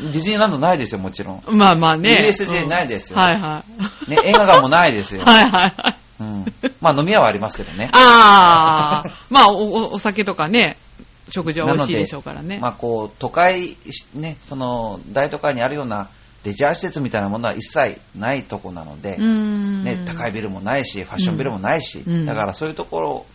[0.00, 1.38] ディズニーランドないですよ、もちろん。
[1.38, 2.26] ーまあまあね。
[2.28, 3.64] USJ ないですようんはいは
[4.06, 4.10] い。
[4.10, 5.22] ね、映画館もないですよ。
[5.26, 5.96] はいはいはい。
[6.20, 6.44] うん。
[6.80, 7.88] まあ飲み屋はありますけどね。
[7.92, 10.76] ああ、まあお、おお酒とかね、
[11.30, 12.58] 食事は美味しいでしょうからね。
[12.60, 13.76] まあこう、都会、
[14.14, 16.08] ね、その、大都会にあるような
[16.46, 19.18] レジャー施設みたいなものは一切ないとこなので。
[19.18, 22.24] ね、高いビルもないし、ファッションビルもないし、うん。
[22.24, 23.26] だからそういうところ、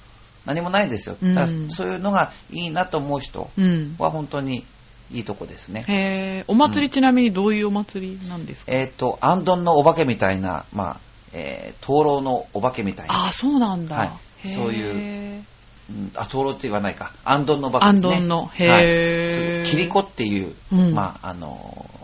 [0.46, 1.18] 何もないんですよ。
[1.22, 1.36] うん。
[1.36, 3.96] だからそういうのがいいなと思う人うん。
[4.00, 4.64] は本当に
[5.12, 5.84] いいとこですね。
[5.90, 5.94] へ
[6.40, 10.98] え、お祭りちなみにどういうお祭りなんですか、えっ、と、アンドンのお化けみたいな、まあ、
[11.34, 13.96] えー、灯籠のお化けみたいな、ああ、そうなんだ。
[13.96, 14.06] は
[14.46, 14.48] い。
[14.48, 15.44] そういう
[15.90, 18.14] うん、あ、灯籠って言わないか、アンドンのお化けですね。
[18.14, 18.48] アンドンの。
[18.48, 19.60] へー。
[19.60, 19.66] はい。
[19.68, 20.94] キリコっていう、うん。
[20.94, 22.02] まあ、あのー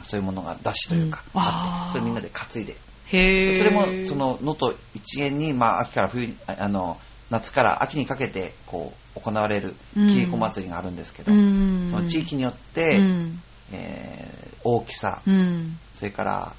[0.00, 2.76] まあ、そういうものが出汁というか、うんあってそれみんなで担いで。
[3.12, 3.58] へえ。
[3.58, 11.88] それも、そ、の、能登一円に、まあ、秋から冬に、ああの、夏から秋にかけて、こう、行われる、うんキリコ祭りがあるんですけど、うん。
[11.90, 13.42] その地域によって、うん。
[13.72, 15.78] えー大きさ、うん。
[15.96, 16.52] それから、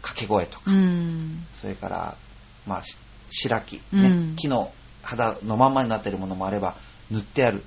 [0.00, 1.46] 掛け声とか、うん。
[1.60, 2.16] それから、
[2.66, 2.96] まあ、し
[3.30, 4.72] 白木、ねうん木の
[5.02, 6.74] 肌のまんまになってるものもあれば、
[7.10, 7.62] 塗ってある、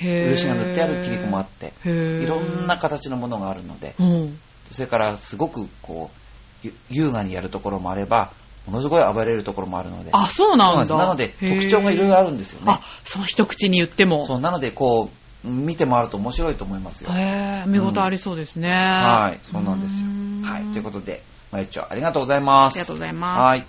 [0.00, 4.38] 漆が塗ってある切り子もあって、いろんな形のものがあるので、うん。
[4.70, 6.16] それからすごくこう、
[6.62, 8.30] ゆ優雅にやるところもあれば、
[8.66, 10.96] ものすごい暴れるところもあるので、あ、そうなんだ。
[10.96, 14.24] なんですなので、特徴がいろいろあるんですよねあ。、その一口に言っても。
[14.26, 15.10] そう、なので、こ
[15.44, 17.10] う、見て回ると面白いと思いますよ。
[17.12, 18.70] へー見事ありそうですね。
[18.70, 20.06] はい、そうなんですよ。
[20.52, 22.74] はい、ということで、まゆっちょありがとうございます。
[22.74, 23.40] ありがとうございます。
[23.40, 23.64] はい。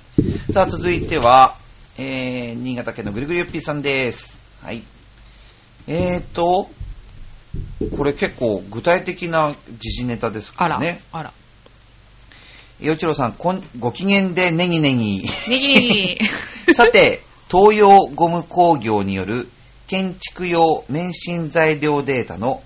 [0.54, 1.56] さあ、続いては、
[1.98, 4.40] えー、新潟県のぐるぐるよっぴーさんです。
[4.62, 4.84] はい。
[5.88, 6.70] えーと、
[7.96, 11.02] これ結構具体的な時事ネタですあ、からね。
[11.12, 11.34] あら。
[12.80, 15.24] よちろさん、こんご機嫌でネギネギ。
[15.48, 16.20] ネギ
[16.74, 19.50] さて、東洋ゴム工業による
[19.88, 22.64] 建築用免震材料データの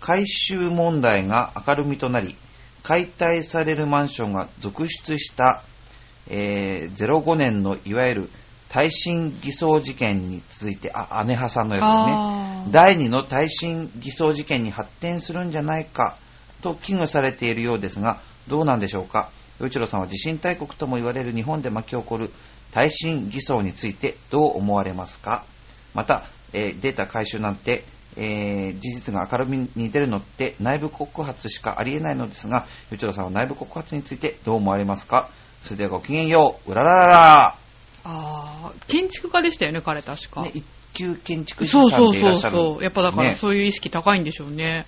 [0.00, 2.36] 回収問題が明るみとなり、
[2.82, 5.62] 解体されるマンションが続出した、
[6.28, 8.30] えー05年のいわゆる
[8.68, 12.72] 耐震偽装事件に続いて、あ、姉派さんのやつですね。
[12.72, 16.16] 第二の耐震偽装事件に発展するんじゃないか
[16.62, 19.30] と危惧されているようですが、どうなんでしょうか？
[19.60, 22.30] 与一郎さんは地震大国とも言われる日本で巻き起こる
[22.72, 25.44] 耐震偽装についてどう思われますか？
[25.94, 27.84] また、えーデータ回収なんて、
[28.16, 35.30] えー事実が明るみに出るのって内部告発しかありえないのですが、与一郎さんは内部告発についてどう思われますか？
[35.62, 36.70] それではごきげんよう。
[36.70, 37.57] うらららら
[38.04, 40.42] あー建築家でしたよね、彼確か。
[40.42, 42.56] ね、一級建築士さんそうそうでいらっしゃる。
[42.56, 42.82] そうそう。
[42.82, 44.86] やっぱだからねそういう意識高いんでしょうね。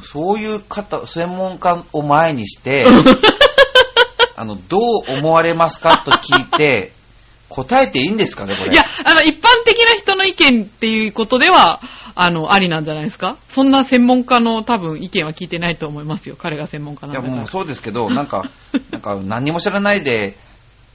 [0.00, 2.86] そういう方、専門家を前にして、
[4.36, 4.80] あの、どう
[5.18, 6.92] 思われますかと聞いて、
[7.50, 8.72] 答えていいんですかね、これ。
[8.72, 11.80] いや、あの、一般的な人の意見っていうことでは、
[12.14, 16.36] あの、ありなんじゃないですかそんな専門家の多分意見は聞いてないと思いますよ。
[16.38, 17.40] 彼が専門家なんいや、だから。
[17.40, 18.48] もうそうですけど、なんか、
[18.90, 20.34] なんか何にも知らないで、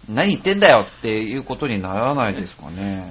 [0.09, 3.05] 何言ってんだよっていうことにならないですかね。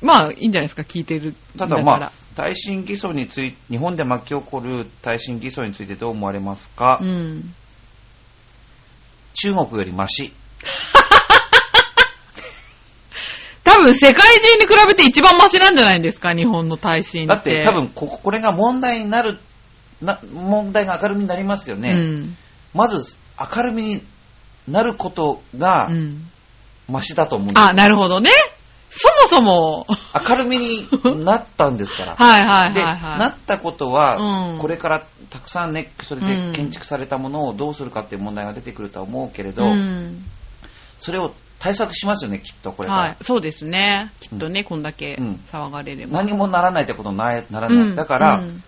[0.00, 1.34] まあ、いいんじゃないですか、聞いてる。
[1.58, 7.54] ただまあ、耐震偽装について、日本で巻き起こる耐震偽装についてどう思われますか、うん。
[9.34, 10.32] 中国よりマシ。
[13.64, 17.28] 多分世界中に比べて一番マシなんじゃないんですか、日本の耐震って。
[17.28, 19.38] だって多分ここ、これが問題になる、
[20.02, 21.92] な問題が明るみになりますよね。
[21.92, 22.36] うん。
[22.74, 23.16] まず
[23.56, 24.02] 明るみに
[24.68, 26.30] なることがうん。
[26.88, 28.30] マシだと思うんです、あ、なるほどね。
[28.90, 29.86] そもそも、
[30.28, 30.86] 明るみに
[31.24, 32.14] なったんですから。
[32.20, 33.18] はいはいで、はいはい。
[33.18, 40.24] なったことは、うんこれからたくさんね、それうんで建築されたものをどうするかっていう問題が出てくるとは思うけれど、うん。
[41.00, 43.00] それを対策しますよね、きっとこれから。
[43.00, 43.16] はい。
[43.22, 44.12] そうですね。
[44.20, 46.18] きっとね、こんだけうん騒がれれば。
[46.18, 47.78] 何もならないってことになならない。
[47.78, 48.62] うんだから、うん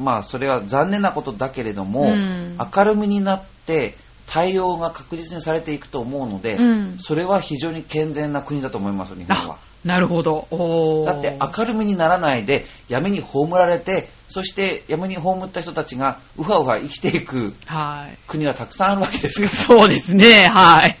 [0.00, 3.96] まあそれは残念なことだけれども、うん明るみになって
[4.28, 10.46] 対応が確実にされていくと思うので、うんそれは非常に健全な国だと思いますよ、日本はあ。、なるほど。
[11.06, 18.18] だって明るみにならないで闇に葬られてそして闇に葬った人たちがうはうは生きていくはい。
[18.26, 20.98] 国はたくさんあるわけですからそうですね、はい。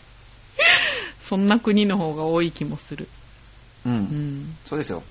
[1.20, 3.08] そんな国の方が多い気もする。
[3.84, 4.56] う、うんん。
[4.66, 5.02] そうですよ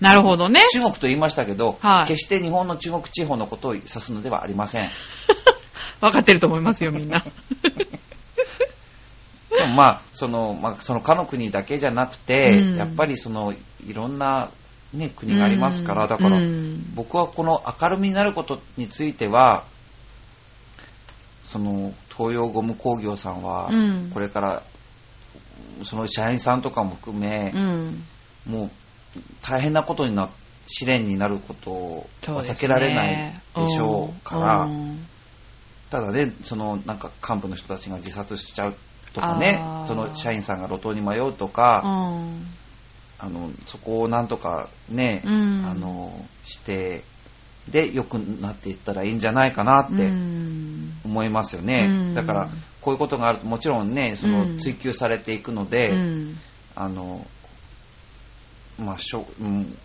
[0.00, 0.64] なるほどね。
[0.72, 4.88] 中国と言いましたけど、はい決して日本の中国地方のことを指すのではありません
[6.00, 7.24] わかってると思いますよ、みんな。
[9.50, 12.76] で もまあその,、まあ、そのかの国だけじゃなくて、うん。
[12.76, 13.54] やっぱりその
[13.86, 14.50] いろんな、
[14.92, 16.94] ね、国がありますから、だから、うん。
[16.94, 19.64] 僕はこの明るみになることについては
[21.46, 24.10] その東洋ゴム工業さんはうん。
[24.12, 24.62] これから
[25.84, 28.04] その社員さんとかも含めう、ん。
[28.46, 28.70] もう
[29.42, 30.28] 大変なことにな
[30.68, 32.54] 試練になることはそうですね。
[32.54, 35.07] 避けられないでしょうから、うん
[35.90, 38.74] ただねそのなんか幹部の人たちが自殺しちゃう
[39.12, 42.58] とかねその社員さんが路頭に迷うとうか、ん。
[43.20, 45.66] あのそこをなんとかね、うん。
[45.66, 46.12] あの
[46.44, 47.02] して
[47.68, 50.92] で良くなっていったらいいんじゃないかなってうん。
[51.04, 52.14] 思いますよね、うん。
[52.14, 52.48] だから
[52.80, 54.58] こういうことがあるともちろんねそのうん。
[54.58, 56.38] 追求されていくので、うん。
[56.76, 57.26] あの
[58.78, 59.76] まあしょ、うん、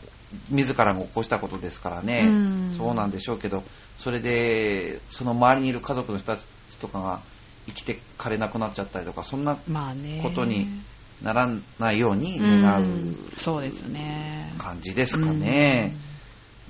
[0.50, 3.64] 自らが起こしたことですからね、うんそうなんでしょうけど
[4.00, 6.46] それでその周りにいる家族の人たち
[6.82, 7.20] とかが
[7.68, 9.56] 生きてかれなくなっちゃったりとかそんな。
[9.56, 10.68] ことに
[11.22, 14.54] ならないように願ううんそうですね。
[14.58, 15.96] 感じですかね。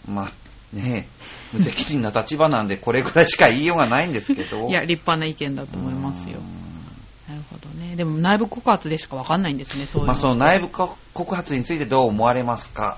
[0.08, 1.08] まあね
[1.54, 4.68] 無責任な立場なんでこれぐらいしか言いようがないんですけど。
[4.70, 7.32] いや、立派な意見だと思いますよう。
[7.32, 7.83] なるほどね。
[7.96, 12.98] でも内部告発でしかわかんないんですね、そういうまあその内部告発についてどう思われますか？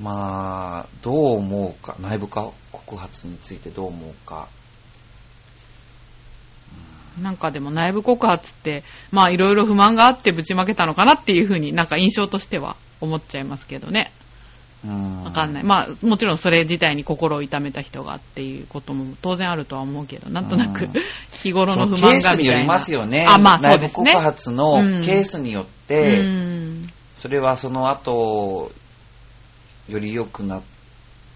[0.00, 2.52] まあ、どう思うか、内部告
[2.96, 4.48] 発についてどう思うか。
[7.20, 14.10] なんかでも内部告発って、まあいろいろ不満があってぶちまけたのかなっていうふうになんか印象としては思っちゃいますけどね。
[14.84, 15.62] うんわかんない。
[15.62, 20.92] まあもちろんそれ自体に心を痛めた人がっていうことも当然あるとは思うけど、なんとなくうん
[21.42, 22.42] 日頃の不満がみたいな。
[22.42, 23.26] によりますよね。
[23.28, 24.12] あ、まあそう内部ですね。
[24.12, 28.72] 告発のケースによって、うんそれはその後、
[29.88, 30.56] より良くな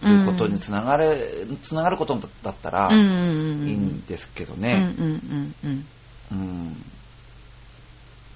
[0.02, 4.94] ることにつながる、つながることだったらうんうんうんいいんですけどうんね。
[4.98, 5.86] うんうんうん。
[6.32, 6.82] うん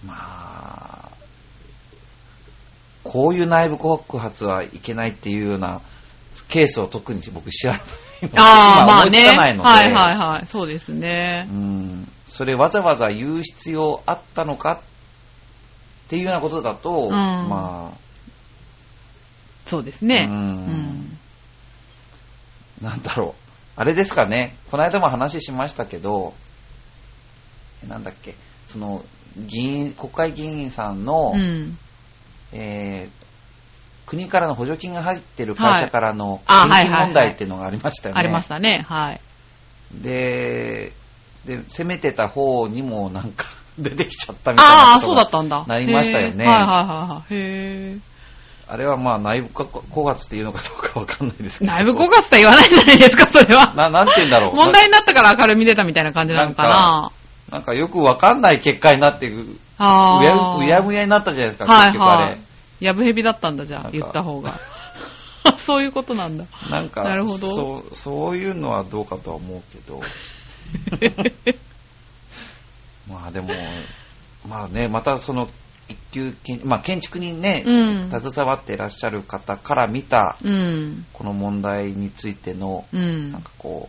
[0.06, 1.09] まあ、
[3.04, 5.80] こういう内部告発はいけないっていうような
[6.48, 7.82] ケースを特に僕知らない
[8.22, 9.22] ので、ああ、今思いまあね。
[9.22, 10.46] つかないので、はいはいはい。
[10.46, 11.52] そうですねう。
[11.52, 14.80] ん、それわざわざ言う必要あったのかっ
[16.08, 17.92] ていうようなことだと、んま
[19.66, 20.26] そうですね。
[20.28, 21.18] ううん
[22.82, 23.50] なんだろう。
[23.76, 26.34] あれですかね、この間も話しましたけど、
[27.88, 28.34] なんだっけ、
[28.68, 29.04] その、
[29.36, 31.78] 議員、国会議員さんの、うん。
[32.52, 33.20] えー
[34.10, 38.18] 国からの補助金が入ってる会社からのあ献金問題っていうのがありましたよね。
[38.18, 38.84] ありましたね。
[38.88, 39.20] はい。
[40.02, 40.90] で、
[41.46, 43.46] で、攻めてた方にもなんか
[43.78, 45.64] 出てきちゃったみたいなああ、そうだったんだ。
[45.64, 47.22] なりましたよねはいはいはいはい。
[47.30, 47.98] へ
[48.66, 51.74] あれはまあ内部告発っていうのかどうかわかんないですけーど。
[51.74, 53.74] 内部告発とは言わないじゃないですか、それは。
[53.74, 54.56] な、なんて言うんだろう。
[54.56, 57.12] 問題になったから明るみ出たみたいな感じなのかな。
[57.52, 59.46] なんかよくわかんない結果になっていく、う
[59.82, 60.22] ああ。
[60.24, 62.24] やうやむやになったじゃないですか、はい結局あれ。
[62.24, 62.38] はい。
[62.80, 64.58] やぶへびだったんだ、じゃあ、言った方が。
[65.58, 66.44] そういうことなんだ。
[66.70, 70.00] なんかなるほどそう、そういうのはどうかとは思うけど。
[73.08, 73.48] まあでも、
[74.48, 75.48] まあね、またその、
[75.88, 81.06] 一級建、まあ建築にね、うん携わっていらっしゃる方から見た、うん。
[81.12, 83.42] この問題についての、うんなん。
[83.42, 83.88] かこ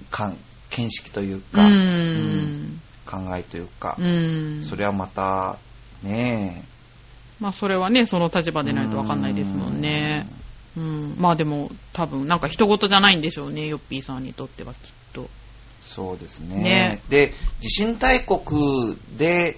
[0.00, 0.36] う、感、
[0.70, 2.80] 見識といううか、ん。
[3.08, 4.62] 考えというか、うん。
[4.62, 5.56] それはまた、
[6.02, 6.62] ね
[7.40, 10.26] まあ、それはね、その立場でないとわかんないですもんね。
[10.76, 11.14] うん。
[11.18, 14.80] まあでも、多分、なんか人事じゃないんでしょうね、ヨッピーさんにとってはきっ
[15.12, 15.28] と。
[15.80, 16.62] そうですね。
[16.62, 19.56] ねで、地震大国で、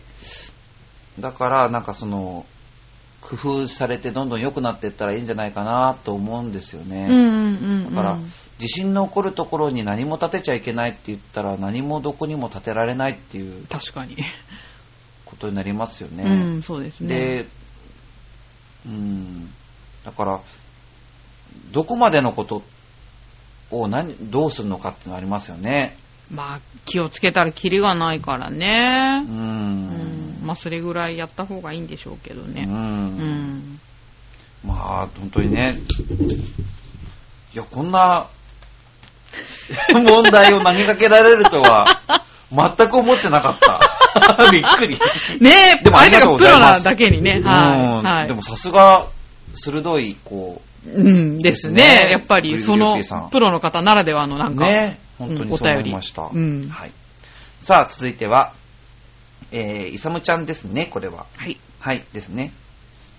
[1.18, 2.46] だからなんかその、
[3.20, 7.06] 工夫されてどんどん良くなっていったらいいんじゃないかなと思うんですよね。
[7.08, 7.94] うんうんうん。
[7.94, 8.18] だから、
[8.60, 14.16] 地震の起こるところに何も建てちゃいけないって言ったら何もどこにも建てられないっていう確かに。
[15.24, 16.24] ことになりますよね。
[16.24, 17.08] うん、そうですね。
[17.08, 17.46] で、
[18.84, 19.50] うん、
[20.04, 20.40] だから、
[21.72, 22.62] どこまでのこと
[23.70, 25.96] を何、どうするのかっていうのがありますよね。
[26.30, 29.30] まあ、気をつけたらキリがないからねう。。
[29.30, 30.42] うんん。
[30.44, 32.64] まあ、それぐらいやった方がいいんでしょうけどね。
[32.66, 33.80] うんうん。
[34.66, 35.72] まあ、本当にね。
[37.54, 38.28] いや、こんな
[39.92, 41.86] 問題を投げかけられるとは、
[42.50, 43.80] 全く思ってなかった。
[44.50, 44.98] びっくり。
[45.40, 45.50] ね
[45.80, 47.40] え、でもありがとう相手がプロなだけにね。
[47.44, 47.78] はい。
[47.78, 48.28] うんはい。
[48.28, 49.06] でもさすが、
[49.54, 52.08] 鋭い、こうんですね。
[52.10, 52.96] やっぱり、その
[53.30, 56.28] プロの方ならではのなう、んか、ね、本当にそう思いました。
[56.32, 56.90] うんはい。
[57.62, 58.52] さあ、続いては、
[59.52, 61.26] えー、イサムちゃんですね、これは。
[61.36, 61.58] はい。
[61.80, 62.52] はい、ですね。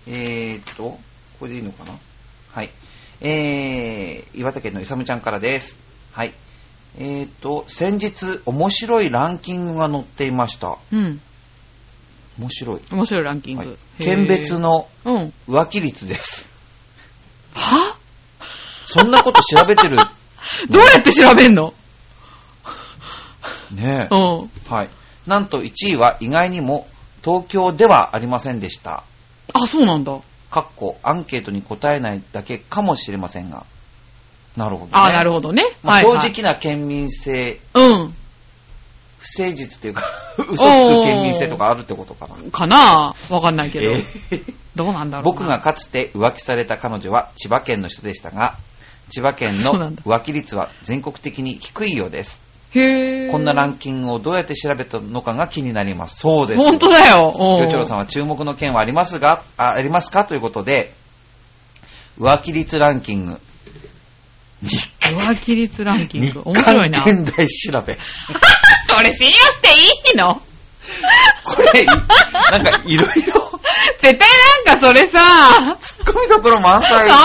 [0.08, 1.00] えーっと、
[1.40, 1.94] これでいいのかな？
[2.54, 2.70] はい。
[3.22, 5.78] えー、岩手県のイサムちゃんからです。
[6.14, 6.34] はい。
[6.98, 10.78] えーっと、先日、面白いランキングが載っていました。
[10.92, 11.22] うん。
[12.40, 12.82] 面白い。
[12.92, 13.68] 面白いランキング。
[13.68, 14.58] はい県別。
[14.58, 15.34] のうん。
[15.48, 16.50] 浮気率です。
[17.54, 17.96] は？
[18.86, 19.96] そんなこと調べてる？
[20.70, 21.74] どうやって調べんの？
[23.72, 24.52] ねうん。
[24.74, 24.90] はい。
[25.28, 26.88] なんと1位は意外にも
[27.24, 29.04] 東京ではありませんでした。
[29.54, 30.20] あ、そうなんだ。
[30.50, 33.66] かっこアンケートに答えないだけかもしれませんが。
[34.58, 34.92] なるほど、ね。
[34.94, 35.64] あ、なるほどね。
[35.84, 38.14] まあはいはい正直な県民性、うん。
[39.20, 40.04] 不誠実というか、
[40.38, 42.52] 嘘つく県民性とかあるってことかな。
[42.52, 43.14] かな？
[43.30, 43.92] わかんないけど。
[43.92, 45.32] えーどうなんだろうな。
[45.32, 48.56] 僕がかつて浮気された彼女は千葉県の人でしたが、
[49.10, 52.40] 千葉県の浮気率は全国的に低いようです。
[52.74, 53.32] へー。
[53.32, 56.22] こんなランキングをどうやって調べたのかが気になります。
[56.22, 56.60] そうです。
[56.62, 57.34] 本当だよ。
[57.38, 60.24] おりょうちょろさんは注目の件はありますが、あありますか？
[60.24, 60.94] ということで、
[62.18, 63.42] 浮気率ランキング。
[64.64, 66.42] 浮気率ランキン日グ。
[66.50, 67.04] 面白いな。
[67.04, 67.98] 韓現代調べ。
[68.88, 70.42] それ信用していいの？
[71.46, 73.60] これ、なんかいろいろ、
[74.00, 74.30] 絶対
[74.66, 77.08] なんかそれさ、ツッコミどころ満載。
[77.08, 77.18] 関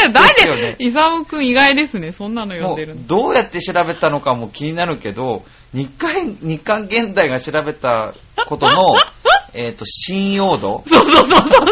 [0.00, 0.12] だよ。
[0.12, 2.12] だって、イサムくん意外ですね。
[2.12, 3.04] そんなの読んもでるのう。
[3.06, 8.14] どうやって調べたのかも気になるけど、日刊、日刊現代が調べた
[8.46, 8.96] ことの、
[9.52, 11.66] えっと、信用度そうそうそうそうそう。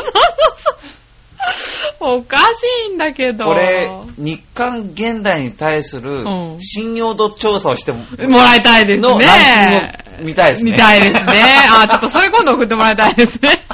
[2.01, 3.47] おかしいんだけど。
[3.47, 9.27] これ、日刊現代に対するうん信用度調査をしても、もらいたいですのね。
[9.27, 11.43] ランキングを見たいですね見たいですね。
[11.71, 13.65] あ、ちょっとそういうこと送ってもらいたいですね。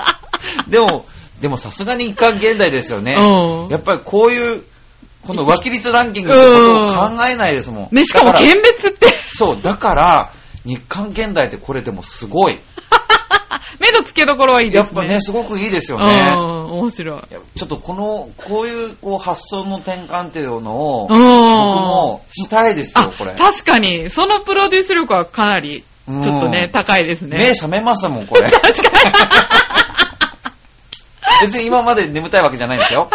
[0.68, 1.06] でも、
[1.40, 3.14] でもさすがに日刊現代ですよね。
[3.14, 4.62] うんやっぱりこういう、
[5.26, 7.94] この浮気率ランキングってことを考えないですもん。
[7.94, 9.08] ね、しかも県別って。
[9.34, 10.30] そう、だから、
[10.64, 12.58] 日刊現代ってこれでもすごい。
[13.80, 14.90] 目の付けどころはいいですね。
[14.94, 16.32] やっぱね、すごくいいですようん、ね。
[16.32, 17.22] 面白い。
[17.58, 21.18] ちょっとこの、こういうこう発想の転換っていうのを、うん。
[21.18, 23.32] 僕もしたいですあよ、これ。
[23.34, 27.36] 確かに、そのプロデュース力はかなり、ちうんょっとね、高いですね。
[27.38, 28.50] 目覚めますもん、これ。
[28.50, 28.86] 確かに。
[31.42, 33.10] 別に今まで眠たいわけじゃないんですよ。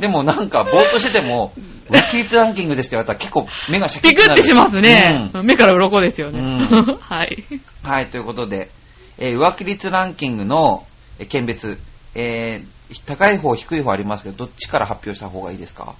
[0.00, 1.52] でもなんか、ぼーっとしてても、
[1.90, 4.10] 浮気率ランキングですって言われたら結構目がシャキッ。
[4.10, 5.30] ピクってしますね。
[5.34, 6.40] うん目から鱗ですよね。
[6.40, 7.44] うん はい。
[7.82, 8.70] はい、ということで、
[9.18, 10.86] えー浮気率ランキングの
[11.18, 11.78] えー県別、
[12.14, 15.94] えー高い方、低い方ありますけど、どっちから発表した方がいいですか？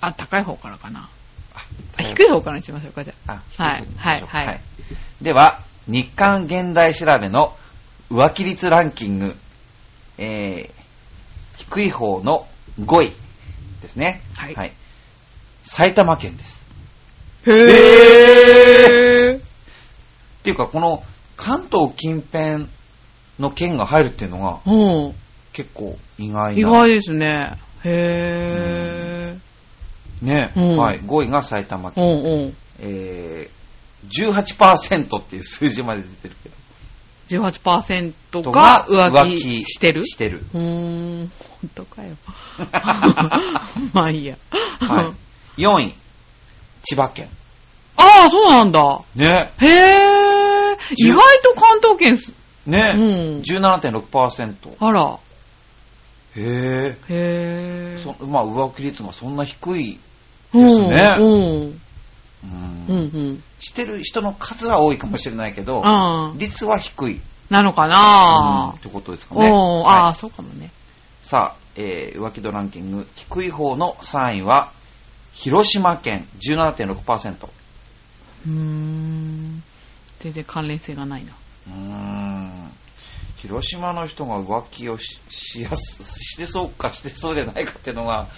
[0.00, 1.08] あ、高い方からかな。
[1.54, 1.60] あ
[1.98, 4.60] あ低い方からにしましょうか、じゃあ、はいはいはい
[5.20, 7.54] では、日刊現代調べの
[8.10, 9.36] 浮気率ランキング、
[10.18, 10.82] えー
[11.58, 12.46] 低い方の
[12.80, 13.12] 5位
[13.82, 14.20] ですね。
[14.36, 14.72] はい
[15.62, 16.64] 埼玉県です。
[17.46, 17.50] あ。
[17.50, 19.38] へー。
[19.38, 19.40] っ
[20.42, 21.04] ていうか、この
[21.42, 22.68] 関東近辺
[23.40, 25.14] の県が入るっていうのがうん。
[25.52, 26.60] 結構意外な。
[26.60, 27.56] 意外ですね。
[27.84, 29.36] へ
[30.22, 31.00] ね、うんはい。
[31.00, 31.94] 5位が埼玉ー。
[31.94, 32.04] 県。
[32.04, 32.56] うんうん。
[32.78, 36.54] えー、18%っていう数字まで出てるけど。
[37.28, 40.06] 18%が浮気してる？
[40.06, 40.44] してる。
[40.54, 41.30] うーん。
[41.60, 42.14] ほんとかよ。
[43.92, 44.36] まあいいや。
[44.78, 45.12] は
[45.58, 45.62] い。
[45.62, 45.94] 4位、
[46.84, 47.28] 千葉県。
[47.96, 49.00] ああ、そうなんだ。
[49.16, 49.50] ね。
[49.58, 50.31] へえ。
[50.96, 52.32] 意外と関東圏す、
[52.66, 52.92] ね。
[52.94, 54.76] うん17.6%。
[54.78, 55.18] あら。
[56.36, 56.96] へえ。
[56.96, 58.00] へえ。
[58.02, 59.98] そまあ、浮気率がそんな低い。
[60.54, 61.80] うんですねうん。
[62.44, 63.42] うんうんうん。
[63.60, 66.32] してる人の数は多いかもしれないけど、ああ。
[66.36, 67.20] 率は低い。
[67.50, 69.50] なのかうんなってことですかね。
[69.50, 70.70] はいああ、そうかもね。
[71.22, 74.70] さあ、えー、浮気度ランキング、低い方の3位は、
[75.34, 77.48] 広島県17.6%。
[78.46, 79.62] うーん。
[80.22, 81.32] 全然関連性がないな。
[81.68, 82.70] うーん。
[83.38, 88.28] 広島の人が浮気をししやす、してそうかしてそうじゃないかっていうのが、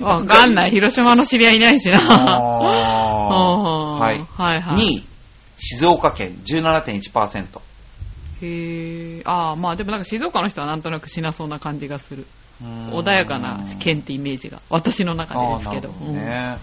[0.00, 0.70] わかんない。
[0.72, 2.00] 広島の知り合いいないしな。
[2.08, 2.16] は
[4.14, 4.18] い。
[4.18, 4.78] はいはい。
[4.78, 5.04] 2位、
[5.58, 7.60] 静岡県17.1%。
[8.42, 9.22] へえ。
[9.26, 12.26] ああ、まあでもなんか静岡の人はなんとなくしなそうな感じがする。
[12.62, 14.62] 穏やかな県ってイメージが。
[14.70, 15.92] 私の中でですけど。
[15.92, 16.56] どね。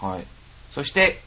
[0.00, 0.24] はい。
[0.72, 1.20] そして、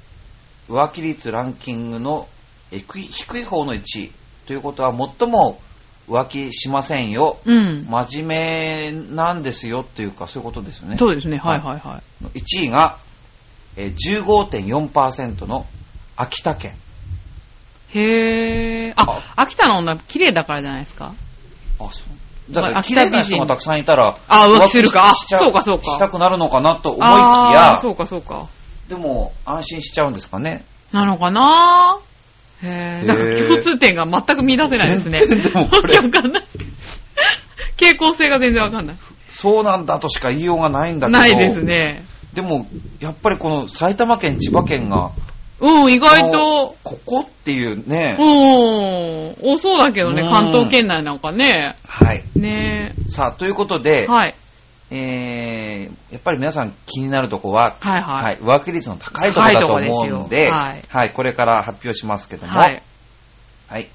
[0.69, 2.27] 浮気率ランキングの
[2.71, 4.11] え低い低い方の1位
[4.47, 5.59] ということは、最も
[6.09, 7.53] 浮気しませんよ、うん。
[7.53, 7.87] うん。
[7.89, 10.97] 真面目なんですよっていうか、そういうことですよね。
[10.97, 11.37] そうですね。
[11.37, 12.01] はいはいは
[12.33, 12.97] 1位が、
[13.77, 15.65] えー15.4%の
[16.15, 16.73] 秋田県。
[17.93, 17.99] い。
[17.99, 18.93] へえ。
[18.95, 21.13] あ、秋田の女綺麗だからじゃないですか？
[21.79, 22.03] あ、そ
[22.49, 22.53] う。
[22.53, 28.47] だから、まあ綺麗な人がたくさんいたら、あ浮気するかあしちゃそうかそうかしたくなるのかなと思いきあやー、そうかそうか。
[28.89, 30.63] でも、安心しちゃうんですかね。
[30.91, 31.97] なのかな？
[32.61, 33.05] へえ。
[33.05, 35.19] なんか共通点が全く見出せないですね。
[35.19, 36.43] 全然でもこれわかんない。
[37.77, 38.95] 傾向性が全然わかんない。
[39.31, 41.19] そうなんだとしか言いようがないんだけど。
[41.19, 42.03] ないですね。
[42.33, 42.67] でも、
[42.99, 45.11] やっぱりこの埼玉県、千葉県が、
[45.59, 51.75] うん、意外と、ここっていうね、うん、多そうだけどね、うん関東圏内なんかね。
[51.87, 52.23] はい。
[52.35, 54.35] ねさあ、ということで、はい。
[54.95, 58.23] えー、やっぱり皆さん気になるとこは、はいはい。
[58.23, 62.83] はい、浮気率の高いところだと思うんで、ではいはい、これから発表しますけども、はい。
[63.69, 63.87] はい。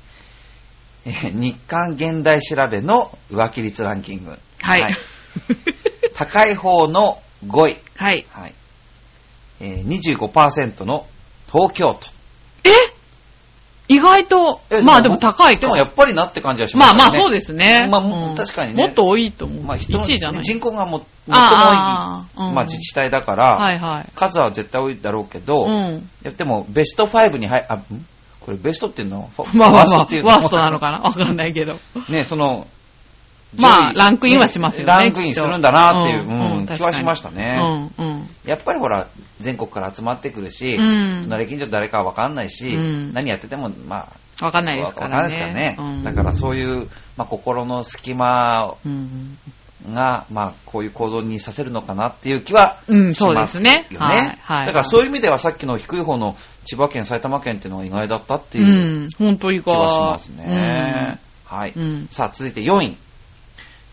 [1.07, 4.36] えー日刊現代調べの浮気率ランキング。
[4.61, 4.96] はい。
[6.14, 7.76] 高い方の5位。
[7.96, 8.26] はい。
[8.32, 8.55] はい。
[9.61, 11.07] えー、25%の
[11.46, 12.07] 東京都。
[12.64, 12.70] え？
[13.89, 15.61] 意外とえ、まあでも高いか。
[15.62, 16.99] でもやっぱりなって感じはしますよね。
[16.99, 17.89] まあまあそうですね。
[17.91, 19.64] まあうん確かにねもっと多いと思う。
[19.64, 20.43] まあ人の1位じゃない。
[20.45, 24.09] 人口がも最も多い、まあ自治体だから、はいはい。
[24.14, 26.09] 数は絶対多いだろうけど、うん。
[26.22, 27.82] やってもベスト5に入、あ、ん？
[28.41, 29.30] これベストっていうの？
[29.36, 30.28] フ ァまあまあまあワーストっていう、の？
[30.28, 30.99] ワーストなのかな？
[30.99, 31.74] わかんないけど。
[32.09, 32.66] ね、その、
[33.57, 37.59] まあランクインはしますよねランクインするんだなっていう、うんうん気はしましたね。
[37.99, 38.28] うんうん。
[38.44, 39.07] やっぱりほら、
[39.40, 44.07] 全国から集まってくるし、うん隣近所誰かは分かんないし、うん何やってても、ま
[44.40, 45.28] あ、わかんないですわかかんないらね。
[45.28, 45.76] ですからね。
[45.78, 49.38] うんだからそういう、まあ、心の隙間うん
[49.94, 53.86] が、まあ、こういう行動にさせるのかなっていう気はうんしますよね。
[53.88, 56.36] そうですねはいはいだからそういう意味ではさっきの低い方の
[56.66, 58.62] 千葉県、埼玉県っていうのは意外だったってう。
[58.62, 60.36] いうん本当意気はし外。
[60.42, 61.18] ますね。
[61.46, 62.96] はい、うんさあ、続いて4位。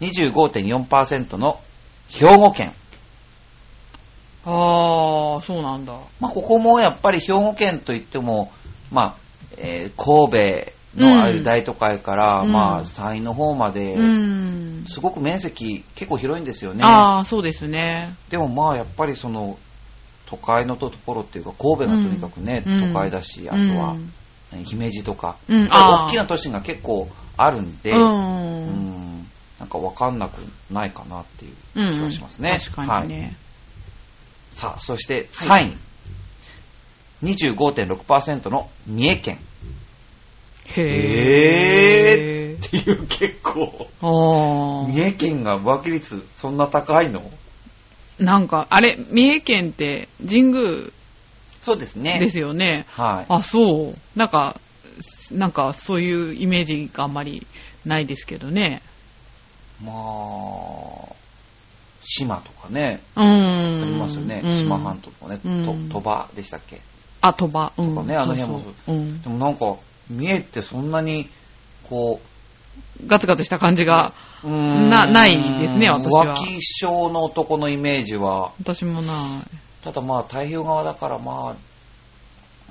[0.02, 1.60] 25.4%の
[2.10, 2.74] 兵庫県。
[4.46, 5.98] あー、そうなんだ。
[6.20, 8.52] まあ、ここもやっぱり兵庫県といっても、
[8.92, 9.16] まあ、
[9.58, 14.86] えー神戸のああいう大都会から、うんまあ、山陰の方まで、うん。
[14.88, 16.82] すごく面積結構広いんですよね。
[16.84, 18.14] あー、そうですね。
[18.30, 19.58] でもまあ、やっぱりその、
[20.28, 24.12] 都会のところっていうか、神戸がとにかくね、うん都会だし、あとは、うん
[24.64, 27.96] 姫路とか、大きな都市が結構あるんで、う。
[27.96, 29.05] うんん
[29.60, 30.34] なんかわかんなく
[30.72, 31.94] ないかなっていううん。
[31.96, 32.60] 気がしますね。
[32.60, 33.36] 確かにね。
[34.56, 35.78] さあ、そして3位。
[37.24, 39.38] 25.6%の三重県。
[40.78, 42.66] へー。
[42.66, 43.88] っていう結構。
[44.90, 47.22] 三重県が浮気率そんな高いの？
[48.20, 50.90] なんか、あれ、三重県って神宮
[51.62, 52.20] そうですね。
[52.20, 52.86] ですよね。
[52.92, 53.26] はい。
[53.30, 53.98] あ、そう。
[54.18, 54.60] なんか、
[55.32, 57.46] なんかそういうイメージがあんまり
[57.86, 58.82] ないですけどね。
[59.84, 61.16] まあ、
[62.02, 63.02] 島とかね。
[63.16, 64.42] ありますよね。
[64.44, 65.40] うん島半島とかね、
[65.92, 66.80] 鳥羽でしたっけ？
[67.22, 67.74] あ、鳥羽。
[67.78, 67.96] うん。
[67.96, 68.62] とかねあの辺も。
[69.24, 69.76] でもなんか、
[70.10, 71.28] 三重ってそんなに、
[71.90, 72.22] こ
[73.08, 74.14] ガツガツした感じが、
[74.44, 79.16] なないですね私は浮気症の男のイメージは、私もない。
[79.84, 81.56] ただまあ太平洋側だからまあ、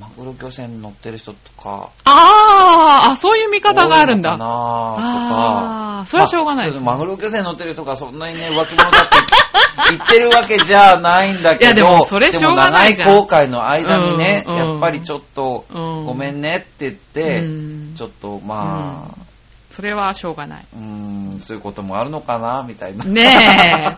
[0.00, 4.32] マグロ漁船に乗ってる人とか、あーあ、そういう見方があるんだ。
[4.32, 4.56] 多いのかな
[4.96, 6.00] とか。
[6.00, 6.72] あーそれはしょうがない。
[6.72, 9.16] ねマグロ漁船に乗ってる人がそんなにね、浮気者だって
[9.90, 14.58] 言ってるわけじゃないんだけど、いやでもそれしょうがない長い航海の間にね、うんうん。
[14.58, 17.94] やっぱりちょっと、うんごめんねって言って、うん。
[17.96, 19.23] ちょっとまあ、
[19.74, 20.66] それはしょうがない。
[20.72, 23.04] うーん、そういうこともあるのかな、みたいな。
[23.04, 23.96] ねえ。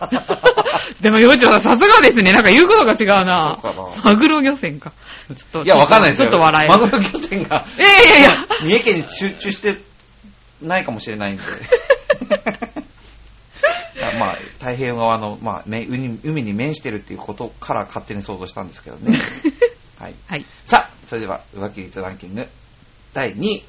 [1.03, 2.31] でも、洋一郎さん、さすがですね。
[2.31, 3.55] なんか言うことが違うな。
[3.61, 4.91] そうかなマグロ漁船か。
[5.27, 5.63] ちょっと。
[5.63, 6.29] いや、わかんないですよ。
[6.29, 6.79] ちょっと笑える。
[6.79, 8.45] マグロ漁船が、いやいやいや。
[8.63, 9.77] 三重県に集中して
[10.63, 11.43] ないかもしれないんで。
[14.01, 19.17] あまあ、太平洋側の、まあ、め海海に面してるっていうことから勝手に想像したんですけどね。
[19.99, 20.15] はい。
[20.27, 20.45] はい。
[20.65, 22.47] さあ、それでは浮気率ランキング
[23.13, 23.63] 第2位。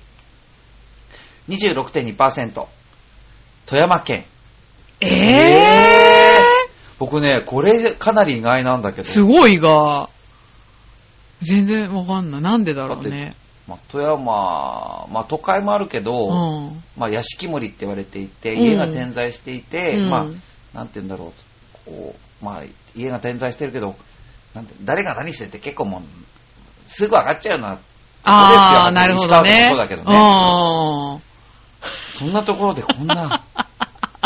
[1.48, 2.66] 26.2%。
[3.66, 4.24] 富山県。
[5.00, 6.58] えええ
[6.98, 9.08] 僕ね、これかなり意外なんだけど。
[9.08, 10.10] すごいが、
[11.42, 12.42] 全然わかんない。
[12.42, 13.34] なんでだろうね。
[13.68, 16.30] まあ、富山、まあ都会もあるけど、う
[16.70, 16.82] ん。
[16.96, 20.26] まあ屋敷森って言われていて、うん家が点在していて、うんまあ、
[20.74, 21.32] なんて言うんだろ
[21.86, 22.62] う、こう、まあ
[22.96, 23.94] 家が点在してるけど、
[24.54, 26.02] なんて誰が何してって結構もう、
[26.90, 27.78] すぐ分かっちゃうような、
[28.24, 29.66] ああ、そうですよなるほどね。
[29.68, 31.27] そうだけどねうん
[32.18, 33.42] そんなところでこんな、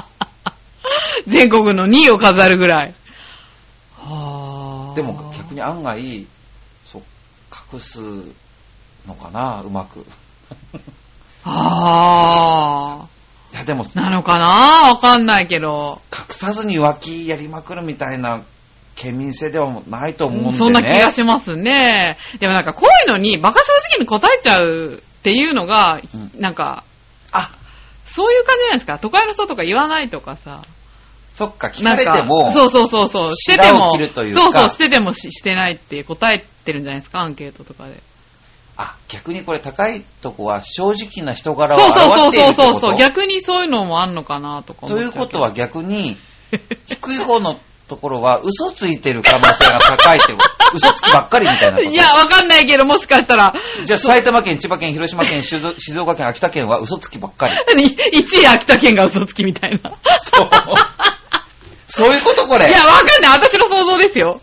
[1.29, 2.95] 全国の2位を飾るぐらい。
[3.99, 4.95] はあ。
[4.97, 6.27] でも逆に案外、
[6.91, 7.03] そう、
[7.75, 8.01] 隠す
[9.07, 10.07] のかな、うまく。
[11.45, 13.05] あ
[13.53, 14.01] いやでも、あ。
[14.01, 14.47] なのかな？
[14.95, 16.01] わかんないけど。
[16.11, 18.41] 隠さずに浮気やりまくるみたいな
[18.95, 20.57] 県民性ではないと思うんでね。
[20.57, 22.17] そんな気がしますね。
[22.41, 26.92] でもなんかこういうのにバカ正直に答えちゃうっていうのが、うんなんか、あ、
[28.13, 28.99] そういう感じじゃないですか。
[28.99, 30.63] 都会の人とか言わないとかさ。
[31.35, 33.35] そっか、聞かれても、そうそうそうそう。
[33.35, 38.03] してても、そうそう、しててもししてないって答えてるんじゃないですか、アンケートとかで。
[38.77, 42.63] あ、逆にこれ高いとこは正直な人柄をそう表そうしているってこと？
[42.63, 42.99] そうそうそう。
[42.99, 46.19] 逆にそういうのもあんのかなとか思ということは逆に、
[46.87, 47.59] 低い方の
[47.93, 50.35] ところは嘘ついてる可能性が高いって。
[50.75, 51.91] 嘘つきばっかりみたいなこと。
[51.91, 53.53] いや、わかんないけど、もしかしたら、
[53.85, 57.55] じゃあ埼玉県、千葉県、広島県、静静岡県、秋田県は嘘つきばっかり。
[57.55, 59.91] 1位秋田県が嘘つきみたいな。
[60.19, 60.51] そう。
[61.89, 62.71] そういうことこれ。
[62.71, 63.33] いや、わかんない。
[63.33, 64.41] 私の想像ですよ。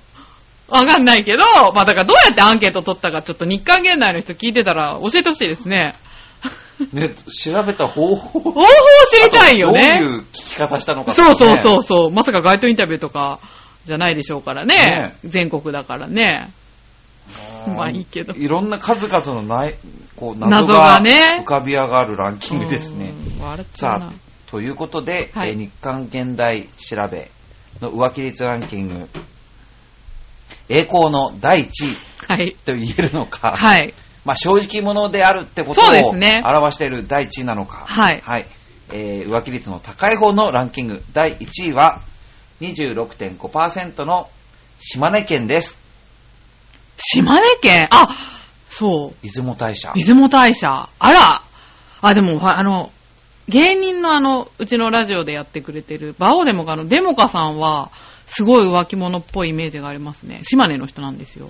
[0.68, 1.44] わかんないけど、
[1.74, 5.96] まあだからどうやってアンケート取ったか、ちょっと日韓現代の人聞いてたら教えてほしいですね。
[6.94, 8.40] ね、調べた方法。
[8.40, 8.66] 方法
[9.12, 10.00] 知りたいよね。
[10.00, 12.12] どういう聞き方したのか、そうそうそうそう。
[12.12, 13.40] まさか街頭インタビューとか
[13.86, 14.76] じゃないでしょうからね。
[14.76, 16.50] ね全国だからね。
[17.68, 17.72] う。
[17.72, 19.76] まあいいけどいろんな数々のない、
[20.16, 23.14] こう、謎謎が浮かび上がるランキングですね。
[23.72, 24.14] さあ。、
[24.50, 27.30] ということで、はいえー日韓現代調べ
[27.82, 29.10] の浮気率ランキング、
[30.70, 31.70] 栄光の第1位
[32.28, 32.56] はい。
[32.66, 33.94] と言えるのか、はい。
[34.26, 38.22] まあ正直者であるってことをそうですね表している第1位なのか、はい
[38.92, 42.02] えー浮気率の高い方のランキング、第1位は
[42.62, 44.30] 26.5%の
[44.80, 45.80] 島根県です。
[46.98, 47.88] 島根県？
[47.92, 48.10] あ、
[48.70, 49.26] そう。
[49.26, 49.94] 出雲大社。
[49.96, 50.90] 出雲大社。
[51.00, 51.44] あら
[52.02, 52.92] あ、でも、はあの、
[53.48, 57.92] 芸人のあの、うちのラジオでやってくれてる、バオデモカのデモカさんは、
[58.26, 60.42] すごい浮気者っぽいイメージがありますね。
[60.44, 61.50] 島根の人なんですよ。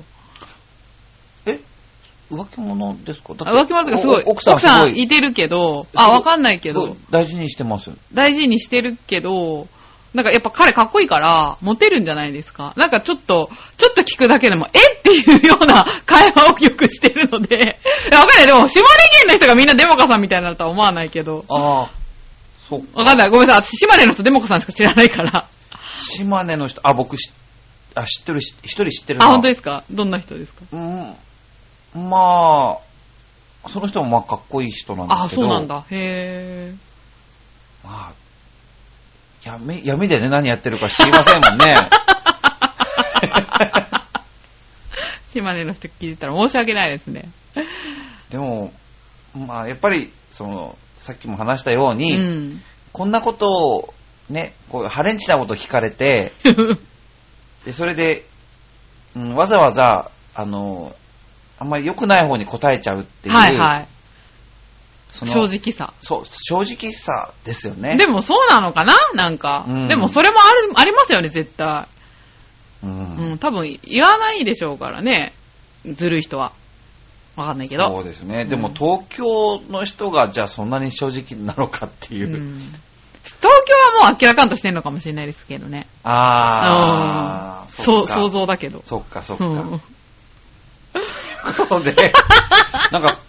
[2.32, 3.34] え浮気者ですか？
[3.34, 7.92] 浮気者とかすごい、お奥さんすごいいてるけど、あ、わかんないけど大事にしてます。
[8.14, 9.68] 大事にしてるけど、
[10.14, 12.74] なんかやっぱ彼かっこいいから、モテるんじゃないですか？
[12.78, 14.80] なんかちょっと、ちょっと聞くだけでも、え？
[15.00, 17.58] っていうような会話をよくしてるので、
[18.12, 18.48] わかんない。
[18.48, 18.88] でも、島根
[19.22, 21.92] 県の人がみんなデモカさんみたいになるとは思わないけど、ああ、
[22.68, 23.30] そうわかんない。
[23.30, 23.64] ごめんなさい。
[23.64, 25.48] 私、島根の人デモカさんしか知らないから。
[26.12, 27.32] 島根の人、あ、僕し、
[27.96, 29.28] あ、知ってるし、一人知ってるな。
[29.28, 29.84] あ、本当ですか？
[29.92, 30.62] どんな人ですか？
[30.72, 31.14] うん、
[31.96, 32.78] ま
[33.66, 35.42] あ、その人もまあかっこいい人なんですあ、けど。
[35.44, 35.68] そうなん。
[35.68, 35.84] だ。
[35.92, 36.74] へ
[37.84, 38.14] まあ、
[39.44, 41.76] 闇、闇でね、何やってるか知りませんもんね。
[41.76, 42.10] ー。
[45.32, 47.30] 島根の人聞いてたら申し訳ないですね。
[48.30, 48.74] でも、
[49.36, 52.62] まあ、やっぱり、その、さっきも話したよううに、ん。
[52.92, 53.94] こんなことを、
[54.30, 56.32] ね、こう、ハレンチなことを聞かれて、
[57.66, 58.26] で、それで、
[59.16, 60.96] うん、わざわざ、あの、
[61.60, 63.88] あんまり良くない方に答えちゃうっていう、はいはい。
[65.12, 65.94] その正直さ。
[66.02, 67.98] そう、正直さですよね。
[67.98, 68.96] でもそうなのかな？
[69.16, 71.88] なんか、うんでもそれもある、ありますよね、絶対。
[72.84, 75.34] うん、うん、多分言わないでしょうからね。
[75.86, 76.54] ずるい人は。
[77.36, 77.84] わかんないけど。
[77.84, 78.46] そうですね。
[78.46, 82.38] でもうん東京の人がじゃあそんなに正直なのかっていうう。
[82.38, 82.60] ん
[83.24, 85.88] 東京はもう明らかんとしてんのかもしれないですけどね。
[86.04, 88.82] ああ、うんそう、か想像だけど。
[88.86, 89.46] そっかそっか。
[89.46, 89.82] うん。
[91.58, 92.14] ことで、
[92.92, 93.20] なんか、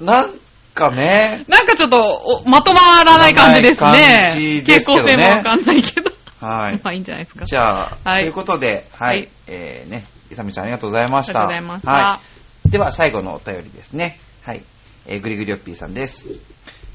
[0.00, 0.30] なん
[0.74, 4.62] かね、なんかちょっとおまとまらない感じですまとまらないね感じ。
[4.64, 6.10] ですけ傾向どね性もわかんないけど。
[6.40, 6.80] はい。
[6.82, 7.44] まあいいんじゃないですか。
[7.44, 11.46] じゃあ、はいということで、はい、はいえーね、いさみちゃんありがとうございました。
[11.48, 12.20] ありがとうございましたは
[12.66, 12.70] い。
[12.70, 14.18] では、最後のお便りですね。
[14.42, 14.62] はい。
[15.06, 16.28] えー、ぐりぐりおっぴーさんです。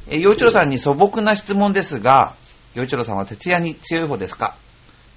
[0.10, 2.34] えー、洋一郎さんに素朴な質問ですが、
[2.76, 4.56] 洋一郎さんは徹夜に強い方ですか？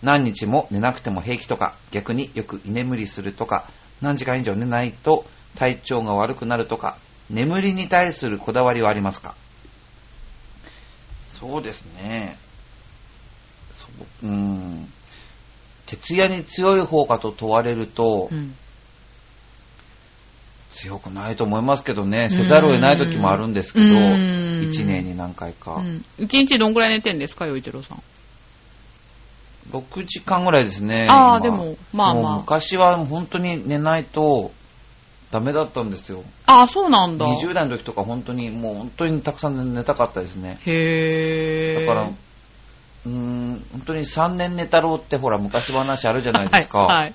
[0.02, 3.64] 何日も寝なくても平気とか、逆によく居眠りするとか、
[4.00, 5.24] 何時間以上寝ないと
[5.56, 6.96] 体調が悪くなるとか、
[7.30, 9.34] 眠りに対するこだわりはありますか？
[11.40, 12.36] そうですね。
[14.22, 14.88] そうん。
[15.86, 18.54] 徹夜に強い方かと問われると、うん。
[20.72, 23.92] 強くないと思いますけどね、せざるを得ない時もあるんですけど、うん
[24.70, 25.76] 1年に何回か。
[25.76, 26.04] うん。
[26.18, 28.02] 一日どんくらい寝てんですか、洋一郎さん
[29.70, 31.04] ？6時間ぐらいですね。
[31.04, 34.50] 今あーでもまあまあ昔は本当に寝ないと
[35.32, 36.22] ダメだったんですよ。
[36.44, 37.26] あ、そうなんだ。
[37.26, 40.60] 20代の時とか本当にもう本当にたくさん寝たかったですね。
[40.66, 41.86] へー。
[41.86, 46.80] だから、うーん、本当に3年寝たろうってほら昔話あるじゃないですか。
[46.80, 46.96] はい。
[47.04, 47.14] はい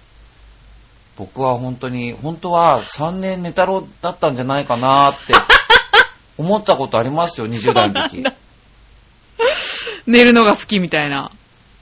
[1.17, 5.33] 僕は本当に、本当は3年寝たろうだったんじゃないかなって
[6.37, 8.23] 思ったことありますよ、20代の時。
[10.05, 11.31] 寝るのが好きみたいな。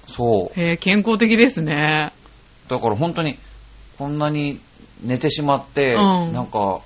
[0.08, 0.60] そう。
[0.60, 2.14] へー、健康的ですね。
[2.70, 3.38] だから本当に、
[3.98, 4.62] こんなに
[5.04, 5.98] 寝てしまって、う
[6.30, 6.82] んなんか、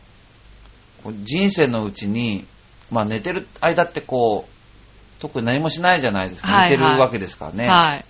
[1.23, 2.45] 人生のうちに、
[2.91, 6.47] まあ寝てる間ってこう、特に何もしないじゃないですか。
[6.47, 7.67] はいはい寝てるわけですからね。
[7.67, 8.05] はい。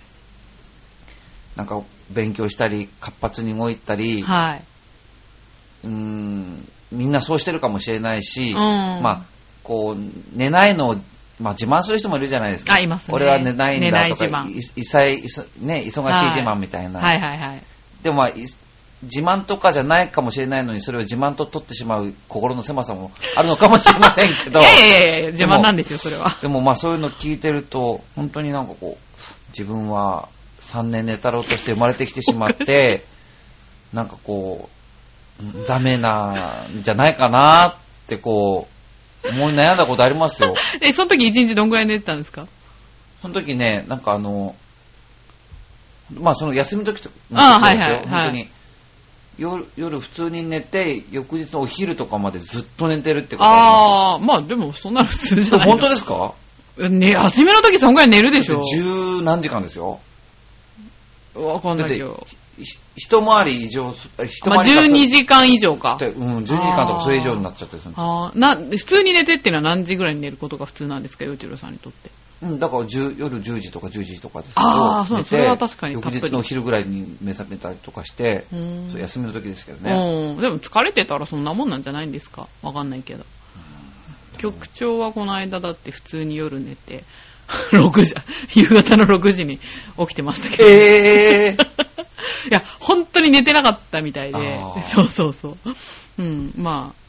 [1.56, 4.62] なんか勉強したり、活発に動いたり、はい。
[5.84, 9.22] うーん、みんなそうしてるかもしれないし、うんまあ、
[9.62, 10.96] こう、寝ないのを、
[11.40, 12.74] まあ自慢する人もいるじゃないですか。
[12.74, 17.00] あいますね俺は寝ないんだとか、自慢いいさいいそね、忙しい自慢みたいな。
[17.00, 17.62] はいはいはい。
[18.02, 18.46] でもまあ、い
[19.02, 26.38] 自慢とかじゃないかもしれないのに、それを自慢と取ってしまう心の狭さもあるのかもしれませんけど い、やいやいやいや、自慢なんですよ、それは。
[26.42, 30.28] でもまあそういうの聞いてると、本当になんかこう、自分は
[30.60, 33.04] 3年寝太郎として生まれてきてしまって、
[33.94, 38.68] なんかこう、うんダメなんじゃないかなってこ
[39.24, 40.54] う、思い悩んだことありますよ。
[40.82, 42.46] え、その時一日どんくらい寝てたんですか？
[43.22, 44.54] その時ね、なんかあの、
[46.20, 48.48] まあその休み時とああの時ですよはいはいはい本当に
[49.40, 49.64] 夜。
[49.76, 56.34] 夜普通に寝て、翌日のお昼とかまでずっと寝てるってことああー、まあでもそんなの普通じゃないの本当ですか？
[56.88, 58.62] ね、休みの時そんくらい寝るでしょ。
[58.62, 59.98] 十何時間ですよ。
[61.34, 62.26] わかんないけど。
[62.58, 62.64] ひ
[62.96, 66.08] 一回り以上す、一まあ回りか12時間以上かで。
[66.08, 72.10] うん、12時間とかそれ以上になっちゃってるあーな、普通に寝てっていうのは何時ぐらいに寝ることが普通なんですか、洋一郎さんにとって？
[72.42, 79.92] うん、だから10夜10時とか10時とかですけど、あーそれは確かに翌日のお昼ぐらいに目覚めたりとかして、うーん休みの時ですけどね。
[79.92, 80.40] うん。
[80.40, 82.48] でも疲れてたらそんなもんなんじゃないんですか？
[82.62, 83.24] わかんないけど。
[84.38, 87.04] 局長はこの間だって普通に夜寝て、
[87.72, 88.14] 6時、
[88.54, 89.58] 夕方の6時に
[89.98, 90.64] 起きてましたけど。
[90.66, 91.82] えー、
[92.48, 95.56] いや、本当に寝てなかったみたいでそうそうそう。
[96.18, 97.00] うん、まあ、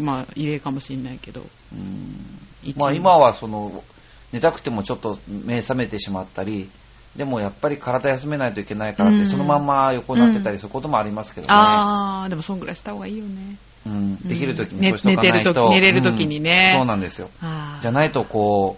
[0.00, 1.42] まあ、異例かもしれないけど。
[1.72, 3.84] うん一まあ今はその、
[4.32, 6.68] 寝たくてもちょっと目覚めてしまったり、
[7.16, 11.52] でもやっぱり体休めないといけないからって、うんそのまんま横になってたりすることもありますけどね。
[11.52, 13.56] あー、でもそんぐらいした方がいいよね。
[13.86, 15.50] うん、できる時にねそうしとかないと。
[15.50, 17.30] 寝てる時寝れる時にねうんそうなんですよ。
[17.80, 18.76] じゃないとこ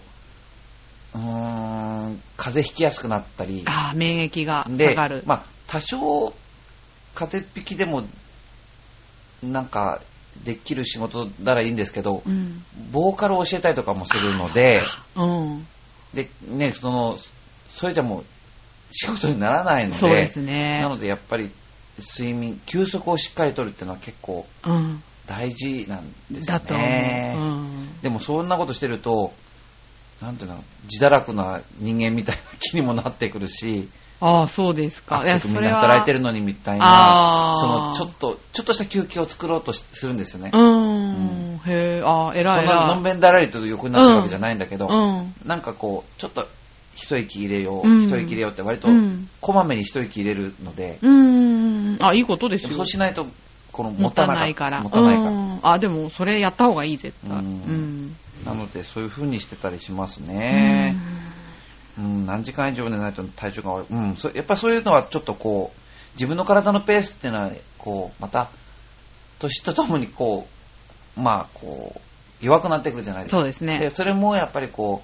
[1.15, 3.63] う、うーん、風邪ひきやすくなったり。
[3.65, 6.33] あー、免疫が下でがる。、まあ、多少、
[7.13, 8.03] 風邪っ引きでも、
[9.43, 10.01] なんか、
[10.43, 12.63] できる仕事ならいいんですけど、うん。
[12.91, 14.81] ボーカルを教えたりとかもするので、
[15.15, 15.67] うん。
[16.13, 17.17] で、ね、その、
[17.69, 18.25] それじゃもう、
[18.91, 21.49] 仕事にならないので、そうですねなのでやっぱり、
[22.17, 25.03] 睡眠、休息をしっかりとるっていうのは結構うん。
[25.27, 26.51] 大事なんです。
[26.73, 27.35] ね。
[27.37, 28.01] うん。
[28.01, 29.33] でもそんなことしてると、
[30.21, 33.87] なんていうの、自堕落な人間みたいな気にもなってくるし、
[34.21, 35.23] ああ、そうですか。
[35.23, 40.51] くみんなは働いてるのにみたいな、そのちょっと、ちょっとした休憩を作ろうとしするんですよね。
[40.53, 41.57] うーん。
[41.65, 43.03] へえ、ああ、偉いそんなのん。
[43.03, 45.33] べんだらりと横になってるわけじゃないんだけど、うん。
[45.43, 46.47] なんかこう、ちょっと
[46.93, 52.05] 一息入れよう、うん一息入れようって割とうんこまめに一息入れるので、うーん。
[52.05, 52.73] あ、いいことですよ。
[52.73, 53.25] そうしないと、
[53.71, 54.81] この持たなないから。
[54.81, 55.31] 持たないから。
[55.31, 57.39] うんあ、でも、それやった方がいい、絶対。
[57.39, 58.15] ううんん。
[58.45, 60.95] なので、そういう風にしてたりしますね。
[60.95, 61.40] うん、
[62.01, 63.93] 何時間以上寝ないと体調が悪い。
[63.93, 65.79] うん、そやっぱりそういうのはちょっとこう、
[66.15, 68.49] 自分の体のペースっていうのは、こう、また、
[69.39, 70.47] 年とともにこ
[71.17, 73.37] う、まあ、こう、弱くなってくるじゃないですか。
[73.37, 75.03] そうですねで、それもやっぱりこ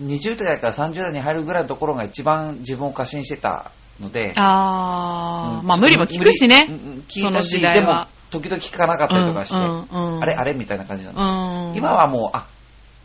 [0.00, 6.66] う、20代から30代に入るぐらいのところが一番自分を過信してたので、ああ、うんまあ無理も聞くしね。
[7.08, 11.70] 聞いたし、でも時々聞かなかったりとかして、うんうんうんあれあれみたいな感じなの。
[11.70, 11.76] うん。
[11.76, 12.46] 今はもう、あ、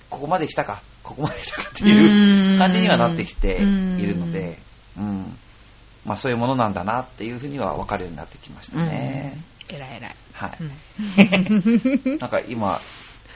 [0.09, 4.57] ここまで来たか、ここまで来たかっていう感じにはなってきているので、
[4.97, 5.37] うん。
[6.05, 9.37] まあそういうものなんだなっていうふうには分かるようになってきましたね。
[9.69, 10.15] 偉い偉い。
[10.33, 10.57] はい。
[10.59, 10.63] う
[12.13, 12.79] ん なんか今、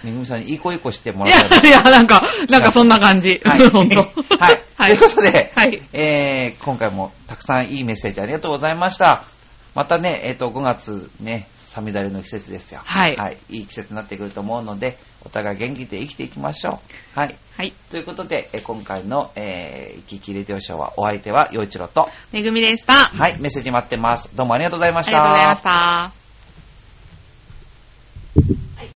[0.03, 3.41] めぐみさんにいい子いい子してもいらったや、いや、なんか、なんかそんな感じ。
[3.43, 3.69] はい。
[3.69, 4.01] ほんと。
[4.37, 4.63] はい。
[4.77, 9.23] ということで、はいえー、今回もたくさんいいメッセージありがとうございました。
[9.73, 12.81] またね、えっ、と、5月ね、サミダレの季節ですよ。
[12.83, 13.37] はいはい。
[13.49, 16.79] いい季節になってくると思うので、お互い元気で生きていきましょ
[17.15, 17.19] う。
[17.19, 17.35] はい。
[17.57, 17.73] はい。
[17.89, 22.93] ということで、え今回の、えー、キキレデオショーは、お相手は、洋一郎と、めぐみでした。
[22.93, 24.35] はい、メッセージ待ってます。
[24.35, 25.23] どうもありがとうございました。
[25.23, 26.21] ありがとうございまし
[28.81, 28.85] た。